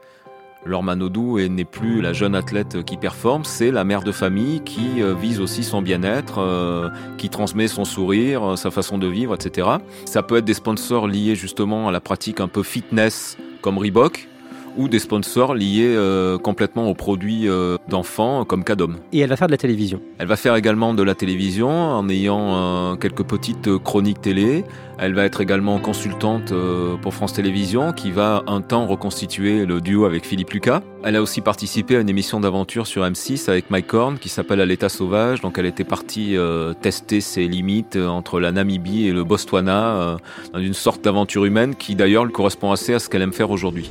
Laure 0.66 0.82
Manodou 0.82 1.38
n'est 1.38 1.64
plus 1.64 2.00
la 2.00 2.12
jeune 2.12 2.34
athlète 2.34 2.84
qui 2.84 2.96
performe, 2.96 3.44
c'est 3.44 3.70
la 3.70 3.84
mère 3.84 4.02
de 4.02 4.12
famille 4.12 4.60
qui 4.60 5.02
euh, 5.02 5.14
vise 5.14 5.40
aussi 5.40 5.62
son 5.62 5.80
bien-être, 5.80 6.38
euh, 6.38 6.88
qui 7.18 7.28
transmet 7.30 7.68
son 7.68 7.84
sourire, 7.84 8.52
euh, 8.52 8.56
sa 8.56 8.70
façon 8.70 8.98
de 8.98 9.06
vivre, 9.06 9.34
etc. 9.34 9.68
Ça 10.04 10.22
peut 10.22 10.36
être 10.36 10.44
des 10.44 10.54
sponsors 10.54 11.06
liés 11.06 11.36
justement 11.36 11.88
à 11.88 11.92
la 11.92 12.00
pratique 12.00 12.40
un 12.40 12.48
peu 12.48 12.62
fitness 12.62 13.36
comme 13.62 13.78
Reebok, 13.78 14.28
ou 14.76 14.88
des 14.88 14.98
sponsors 14.98 15.54
liés 15.54 15.94
euh, 15.96 16.38
complètement 16.38 16.88
aux 16.88 16.94
produits 16.94 17.48
euh, 17.48 17.78
d'enfants 17.88 18.44
comme 18.44 18.64
Cadom. 18.64 18.96
Et 19.12 19.20
elle 19.20 19.28
va 19.28 19.36
faire 19.36 19.48
de 19.48 19.52
la 19.52 19.58
télévision 19.58 20.00
Elle 20.18 20.26
va 20.26 20.36
faire 20.36 20.56
également 20.56 20.94
de 20.94 21.02
la 21.02 21.14
télévision 21.14 21.68
en 21.68 22.08
ayant 22.08 22.56
euh, 22.56 22.96
quelques 22.96 23.24
petites 23.24 23.78
chroniques 23.78 24.20
télé. 24.20 24.64
Elle 24.98 25.14
va 25.14 25.24
être 25.24 25.42
également 25.42 25.78
consultante 25.78 26.54
pour 27.02 27.12
France 27.12 27.34
Télévisions 27.34 27.92
qui 27.92 28.10
va 28.10 28.42
un 28.46 28.62
temps 28.62 28.86
reconstituer 28.86 29.66
le 29.66 29.82
duo 29.82 30.06
avec 30.06 30.24
Philippe 30.24 30.52
Lucas. 30.52 30.80
Elle 31.04 31.16
a 31.16 31.22
aussi 31.22 31.42
participé 31.42 31.96
à 31.96 32.00
une 32.00 32.08
émission 32.08 32.40
d'aventure 32.40 32.86
sur 32.86 33.04
M6 33.04 33.50
avec 33.50 33.68
Mike 33.68 33.92
Horn 33.92 34.18
qui 34.18 34.30
s'appelle 34.30 34.58
À 34.58 34.64
l'état 34.64 34.88
sauvage. 34.88 35.42
Donc 35.42 35.58
elle 35.58 35.66
était 35.66 35.84
partie 35.84 36.34
tester 36.80 37.20
ses 37.20 37.46
limites 37.46 37.96
entre 37.96 38.40
la 38.40 38.52
Namibie 38.52 39.06
et 39.06 39.12
le 39.12 39.22
Botswana 39.22 40.16
dans 40.54 40.60
une 40.60 40.72
sorte 40.72 41.04
d'aventure 41.04 41.44
humaine 41.44 41.74
qui 41.74 41.94
d'ailleurs 41.94 42.32
correspond 42.32 42.72
assez 42.72 42.94
à 42.94 42.98
ce 42.98 43.10
qu'elle 43.10 43.20
aime 43.20 43.34
faire 43.34 43.50
aujourd'hui. 43.50 43.90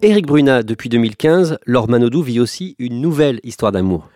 Éric 0.00 0.26
Bruna, 0.26 0.62
depuis 0.62 0.88
2015, 0.88 1.58
Laure 1.66 1.88
Manodou 1.88 2.22
vit 2.22 2.38
aussi 2.38 2.76
une 2.78 3.00
nouvelle 3.00 3.40
histoire 3.42 3.72
d'amour. 3.72 4.08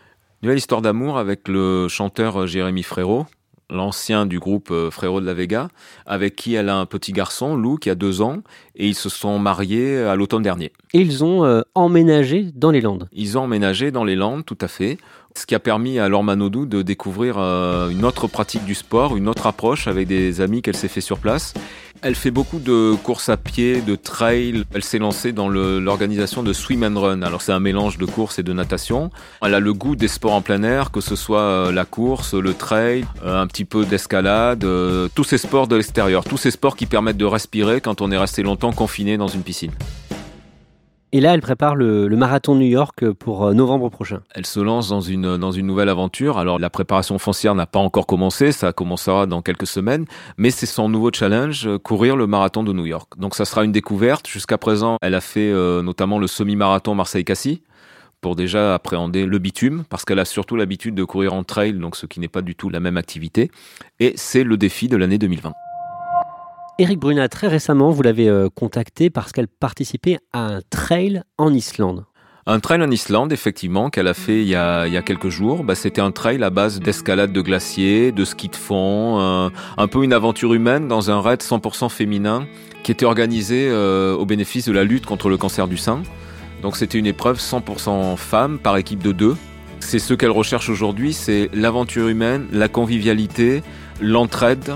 Nouvelle 0.45 0.59
histoire 0.59 0.81
d'amour 0.81 1.19
avec 1.19 1.49
le 1.49 1.89
chanteur 1.89 2.47
Jérémy 2.47 2.85
Frérot, 2.85 3.27
l'ancien 3.69 4.25
du 4.25 4.39
groupe 4.39 4.71
euh, 4.71 4.93
Frérot 4.93 5.21
de 5.21 5.27
la 5.27 5.35
Vega, 5.35 5.71
avec 6.07 6.37
qui 6.37 6.55
elle 6.55 6.69
a 6.69 6.77
un 6.77 6.87
petit 6.87 7.11
garçon, 7.11 7.57
Lou, 7.57 7.79
qui 7.79 7.91
a 7.91 7.97
deux 7.97 8.23
ans, 8.23 8.43
et 8.77 8.87
ils 8.87 8.95
se 8.95 9.09
sont 9.09 9.41
mariés 9.41 9.99
à 9.99 10.15
l'automne 10.15 10.43
dernier. 10.43 10.71
Et 10.95 11.01
ils 11.01 11.25
ont 11.25 11.45
euh, 11.45 11.63
emménagé 11.75 12.47
dans 12.55 12.71
les 12.71 12.81
Landes. 12.81 13.09
Ils 13.11 13.37
ont 13.37 13.43
emménagé 13.43 13.91
dans 13.91 14.05
les 14.05 14.15
Landes, 14.15 14.45
tout 14.45 14.59
à 14.61 14.69
fait. 14.69 14.99
Ce 15.35 15.47
qui 15.47 15.55
a 15.55 15.59
permis 15.59 15.99
à 15.99 16.09
Laure 16.09 16.25
Manodou 16.25 16.67
de 16.67 16.83
découvrir 16.83 17.37
euh, 17.39 17.89
une 17.89 18.05
autre 18.05 18.27
pratique 18.27 18.65
du 18.65 18.75
sport, 18.75 19.17
une 19.17 19.29
autre 19.29 19.47
approche 19.47 19.87
avec 19.87 20.07
des 20.07 20.41
amis 20.41 20.61
qu'elle 20.61 20.77
s'est 20.77 20.89
fait 20.89 21.01
sur 21.01 21.19
place. 21.19 21.55
Elle 22.03 22.15
fait 22.17 22.31
beaucoup 22.31 22.59
de 22.59 22.95
courses 23.03 23.29
à 23.29 23.37
pied, 23.37 23.81
de 23.81 23.95
trail. 23.95 24.65
Elle 24.75 24.83
s'est 24.83 24.99
lancée 24.99 25.33
dans 25.33 25.49
l'organisation 25.49 26.43
de 26.43 26.53
swim 26.53 26.83
and 26.83 27.01
run. 27.01 27.23
Alors 27.23 27.41
c'est 27.43 27.53
un 27.53 27.61
mélange 27.61 27.97
de 27.97 28.05
course 28.07 28.39
et 28.39 28.43
de 28.43 28.53
natation. 28.53 29.11
Elle 29.41 29.55
a 29.55 29.61
le 29.61 29.73
goût 29.73 29.97
des 29.97 30.09
sports 30.09 30.35
en 30.35 30.43
plein 30.43 30.63
air, 30.65 30.91
que 30.91 31.01
ce 31.01 31.17
soit 31.17 31.41
euh, 31.41 31.73
la 31.73 31.85
course, 31.85 32.35
le 32.35 32.55
trail, 32.55 33.05
euh, 33.25 33.41
un 33.41 33.47
petit 33.47 33.65
peu 33.65 33.85
d'escalade, 33.85 34.67
tous 35.15 35.25
ces 35.25 35.39
sports 35.39 35.69
de 35.69 35.77
l'extérieur, 35.77 36.25
tous 36.25 36.37
ces 36.37 36.51
sports 36.51 36.77
qui 36.77 36.87
permettent 36.87 37.17
de 37.17 37.25
respirer 37.25 37.81
quand 37.81 38.01
on 38.01 38.11
est 38.11 38.19
resté 38.19 38.43
longtemps 38.43 38.73
confiné 38.73 39.17
dans 39.17 39.29
une 39.29 39.43
piscine. 39.43 39.73
Et 41.15 41.21
là, 41.21 41.35
elle 41.35 41.43
prépare 41.43 41.77
le, 41.77 42.09
marathon 42.09 42.55
de 42.55 42.61
New 42.61 42.67
York 42.67 43.11
pour 43.13 43.45
euh, 43.45 43.53
novembre 43.53 43.91
prochain. 43.91 44.21
Elle 44.35 44.47
se 44.47 44.61
lance 44.61 44.89
dans 44.89 45.03
une, 45.03 45.37
dans 45.37 45.53
une 45.53 45.67
nouvelle 45.67 45.91
aventure. 45.91 46.39
Alors, 46.39 46.59
la 46.59 46.71
préparation 46.71 47.19
foncière 47.19 47.55
n'a 47.55 47.67
pas 47.67 47.81
encore 47.81 48.07
commencé, 48.07 48.51
ça 48.51 48.73
commencera 48.73 49.27
dans 49.27 49.43
quelques 49.43 49.67
semaines, 49.67 50.07
mais 50.39 50.51
c'est 50.51 50.65
son 50.65 50.89
nouveau 50.89 51.11
challenge, 51.13 51.67
euh, 51.67 51.79
courir 51.79 52.17
le 52.17 52.27
marathon 52.27 52.63
de 52.63 52.73
New 52.73 52.87
York. 52.87 53.13
Donc, 53.19 53.35
ça 53.35 53.45
sera 53.45 53.63
une 53.63 53.73
découverte. 53.73 54.27
Jusqu'à 54.27 54.57
présent, 54.57 54.97
elle 55.03 55.15
a 55.15 55.21
fait 55.21 55.53
euh, 55.53 55.83
notamment 55.83 56.19
le 56.19 56.27
semi-marathon 56.27 56.95
Marseille-Cassis 56.95 57.61
pour 58.23 58.35
déjà 58.35 58.75
appréhender 58.75 59.27
le 59.27 59.39
bitume, 59.39 59.85
parce 59.91 60.07
qu'elle 60.07 60.21
a 60.21 60.25
surtout 60.25 60.57
l'habitude 60.57 60.95
de 60.95 61.05
courir 61.05 61.35
en 61.35 61.45
trail, 61.45 61.75
donc 61.75 61.97
ce 61.97 62.07
qui 62.07 62.21
n'est 62.21 62.29
pas 62.29 62.41
du 62.41 62.55
tout 62.55 62.71
la 62.71 62.81
même 62.81 62.97
activité. 62.97 63.51
Et 64.01 64.15
c'est 64.17 64.45
le 64.45 64.57
défi 64.57 64.89
de 64.89 64.97
l'année 64.97 65.19
2020. 65.19 65.53
Eric 66.83 66.99
Brunat, 66.99 67.29
très 67.29 67.47
récemment, 67.47 67.93
vous 67.93 68.03
l'avez 68.03 68.29
euh, 68.29 68.49
contacté 68.53 69.09
parce 69.09 69.31
qu'elle 69.31 69.47
participait 69.47 70.19
à 70.33 70.47
un 70.47 70.61
trail 70.69 71.23
en 71.39 71.55
Islande. 71.55 72.07
Un 72.45 72.59
trail 72.59 72.83
en 72.83 72.91
Islande, 72.91 73.33
effectivement, 73.33 73.89
qu'elle 73.89 74.09
a 74.09 74.15
fait 74.15 74.43
il 74.43 74.49
y 74.49 74.57
a, 74.57 74.89
il 74.89 74.93
y 74.93 74.97
a 74.97 75.03
quelques 75.03 75.29
jours. 75.29 75.63
Bah, 75.63 75.77
c'était 75.77 76.01
un 76.01 76.11
trail 76.11 76.43
à 76.43 76.51
base 76.51 76.81
d'escalade 76.81 77.33
de 77.33 77.41
glaciers, 77.41 78.11
de 78.11 78.25
ski 78.25 78.49
de 78.49 78.57
fond, 78.57 79.21
euh, 79.21 79.49
un 79.79 79.87
peu 79.87 80.03
une 80.03 80.13
aventure 80.13 80.55
humaine 80.55 80.89
dans 80.89 81.09
un 81.13 81.21
raid 81.21 81.41
100% 81.41 81.89
féminin 81.89 82.49
qui 82.83 82.91
était 82.91 83.07
organisé 83.07 83.69
euh, 83.71 84.17
au 84.17 84.27
bénéfice 84.27 84.67
de 84.67 84.73
la 84.73 84.83
lutte 84.83 85.07
contre 85.07 85.29
le 85.29 85.37
cancer 85.37 85.69
du 85.69 85.77
sein. 85.77 86.03
Donc 86.63 86.77
c'était 86.77 86.99
une 86.99 87.07
épreuve 87.07 87.39
100% 87.39 88.17
femme 88.17 88.59
par 88.59 88.77
équipe 88.77 89.05
de 89.05 89.13
deux. 89.13 89.37
C'est 89.79 90.01
ce 90.01 90.15
qu'elle 90.15 90.33
recherche 90.33 90.69
aujourd'hui, 90.69 91.13
c'est 91.13 91.49
l'aventure 91.55 92.09
humaine, 92.09 92.49
la 92.51 92.67
convivialité, 92.67 93.63
l'entraide 94.01 94.75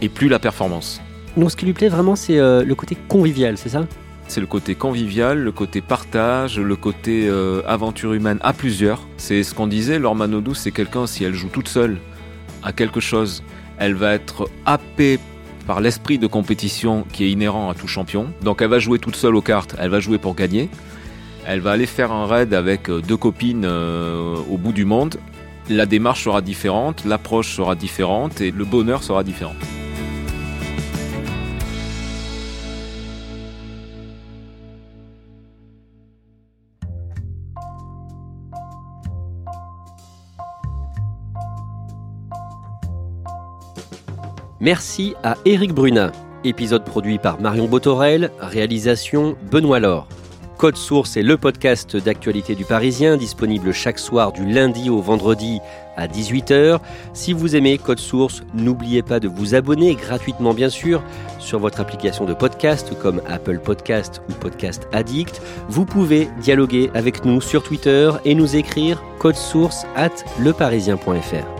et 0.00 0.08
plus 0.08 0.28
la 0.28 0.38
performance. 0.38 1.00
Donc 1.36 1.50
ce 1.50 1.56
qui 1.56 1.66
lui 1.66 1.72
plaît 1.72 1.88
vraiment, 1.88 2.16
c'est 2.16 2.38
euh, 2.38 2.64
le 2.64 2.74
côté 2.74 2.96
convivial, 3.08 3.56
c'est 3.56 3.68
ça? 3.68 3.86
C'est 4.28 4.40
le 4.40 4.46
côté 4.46 4.74
convivial, 4.74 5.38
le 5.38 5.52
côté 5.52 5.80
partage, 5.80 6.58
le 6.58 6.76
côté 6.76 7.28
euh, 7.28 7.62
aventure 7.66 8.12
humaine 8.12 8.38
à 8.42 8.52
plusieurs. 8.52 9.06
C'est 9.16 9.42
ce 9.42 9.54
qu'on 9.54 9.66
disait, 9.66 9.98
Laure 9.98 10.14
Manodou, 10.14 10.54
c'est 10.54 10.70
quelqu'un, 10.70 11.06
si 11.06 11.24
elle 11.24 11.34
joue 11.34 11.48
toute 11.48 11.68
seule 11.68 11.98
à 12.62 12.72
quelque 12.72 13.00
chose, 13.00 13.42
elle 13.78 13.94
va 13.94 14.12
être 14.12 14.48
happée 14.66 15.18
par 15.66 15.80
l'esprit 15.80 16.18
de 16.18 16.26
compétition 16.26 17.04
qui 17.12 17.24
est 17.24 17.30
inhérent 17.30 17.70
à 17.70 17.74
tout 17.74 17.88
champion. 17.88 18.32
Donc 18.42 18.60
elle 18.62 18.68
va 18.68 18.78
jouer 18.78 18.98
toute 18.98 19.16
seule 19.16 19.34
aux 19.34 19.42
cartes, 19.42 19.76
elle 19.78 19.90
va 19.90 20.00
jouer 20.00 20.18
pour 20.18 20.34
gagner. 20.34 20.68
Elle 21.46 21.60
va 21.60 21.72
aller 21.72 21.86
faire 21.86 22.12
un 22.12 22.26
raid 22.26 22.52
avec 22.54 22.90
euh, 22.90 23.00
deux 23.00 23.16
copines 23.16 23.66
au 23.66 24.56
bout 24.58 24.72
du 24.72 24.84
monde. 24.84 25.16
La 25.68 25.86
démarche 25.86 26.24
sera 26.24 26.40
différente, 26.42 27.04
l'approche 27.04 27.54
sera 27.54 27.74
différente 27.74 28.40
et 28.40 28.50
le 28.50 28.64
bonheur 28.64 29.02
sera 29.02 29.24
différent. 29.24 29.54
Merci 44.60 45.14
à 45.22 45.36
Éric 45.46 45.72
Brunat. 45.72 46.12
Épisode 46.44 46.84
produit 46.84 47.18
par 47.18 47.40
Marion 47.40 47.66
Botorel, 47.66 48.30
réalisation 48.40 49.36
Benoît 49.50 49.80
Laure. 49.80 50.06
Code 50.58 50.76
Source 50.76 51.16
est 51.16 51.22
le 51.22 51.38
podcast 51.38 51.96
d'actualité 51.96 52.54
du 52.54 52.66
Parisien, 52.66 53.16
disponible 53.16 53.72
chaque 53.72 53.98
soir 53.98 54.32
du 54.32 54.44
lundi 54.44 54.90
au 54.90 55.00
vendredi 55.00 55.60
à 55.96 56.06
18h. 56.06 56.78
Si 57.14 57.32
vous 57.32 57.56
aimez 57.56 57.78
Code 57.78 57.98
Source, 57.98 58.42
n'oubliez 58.52 59.00
pas 59.00 59.20
de 59.20 59.28
vous 59.28 59.54
abonner 59.54 59.94
gratuitement 59.94 60.52
bien 60.52 60.68
sûr 60.68 61.02
sur 61.38 61.58
votre 61.58 61.80
application 61.80 62.26
de 62.26 62.34
podcast 62.34 62.92
comme 63.00 63.22
Apple 63.26 63.58
Podcast 63.58 64.20
ou 64.28 64.32
Podcast 64.34 64.86
Addict. 64.92 65.40
Vous 65.70 65.86
pouvez 65.86 66.28
dialoguer 66.42 66.90
avec 66.92 67.24
nous 67.24 67.40
sur 67.40 67.62
Twitter 67.62 68.10
et 68.26 68.34
nous 68.34 68.56
écrire 68.56 69.02
code 69.18 69.36
source 69.36 69.86
at 69.96 70.12
leparisien.fr. 70.38 71.59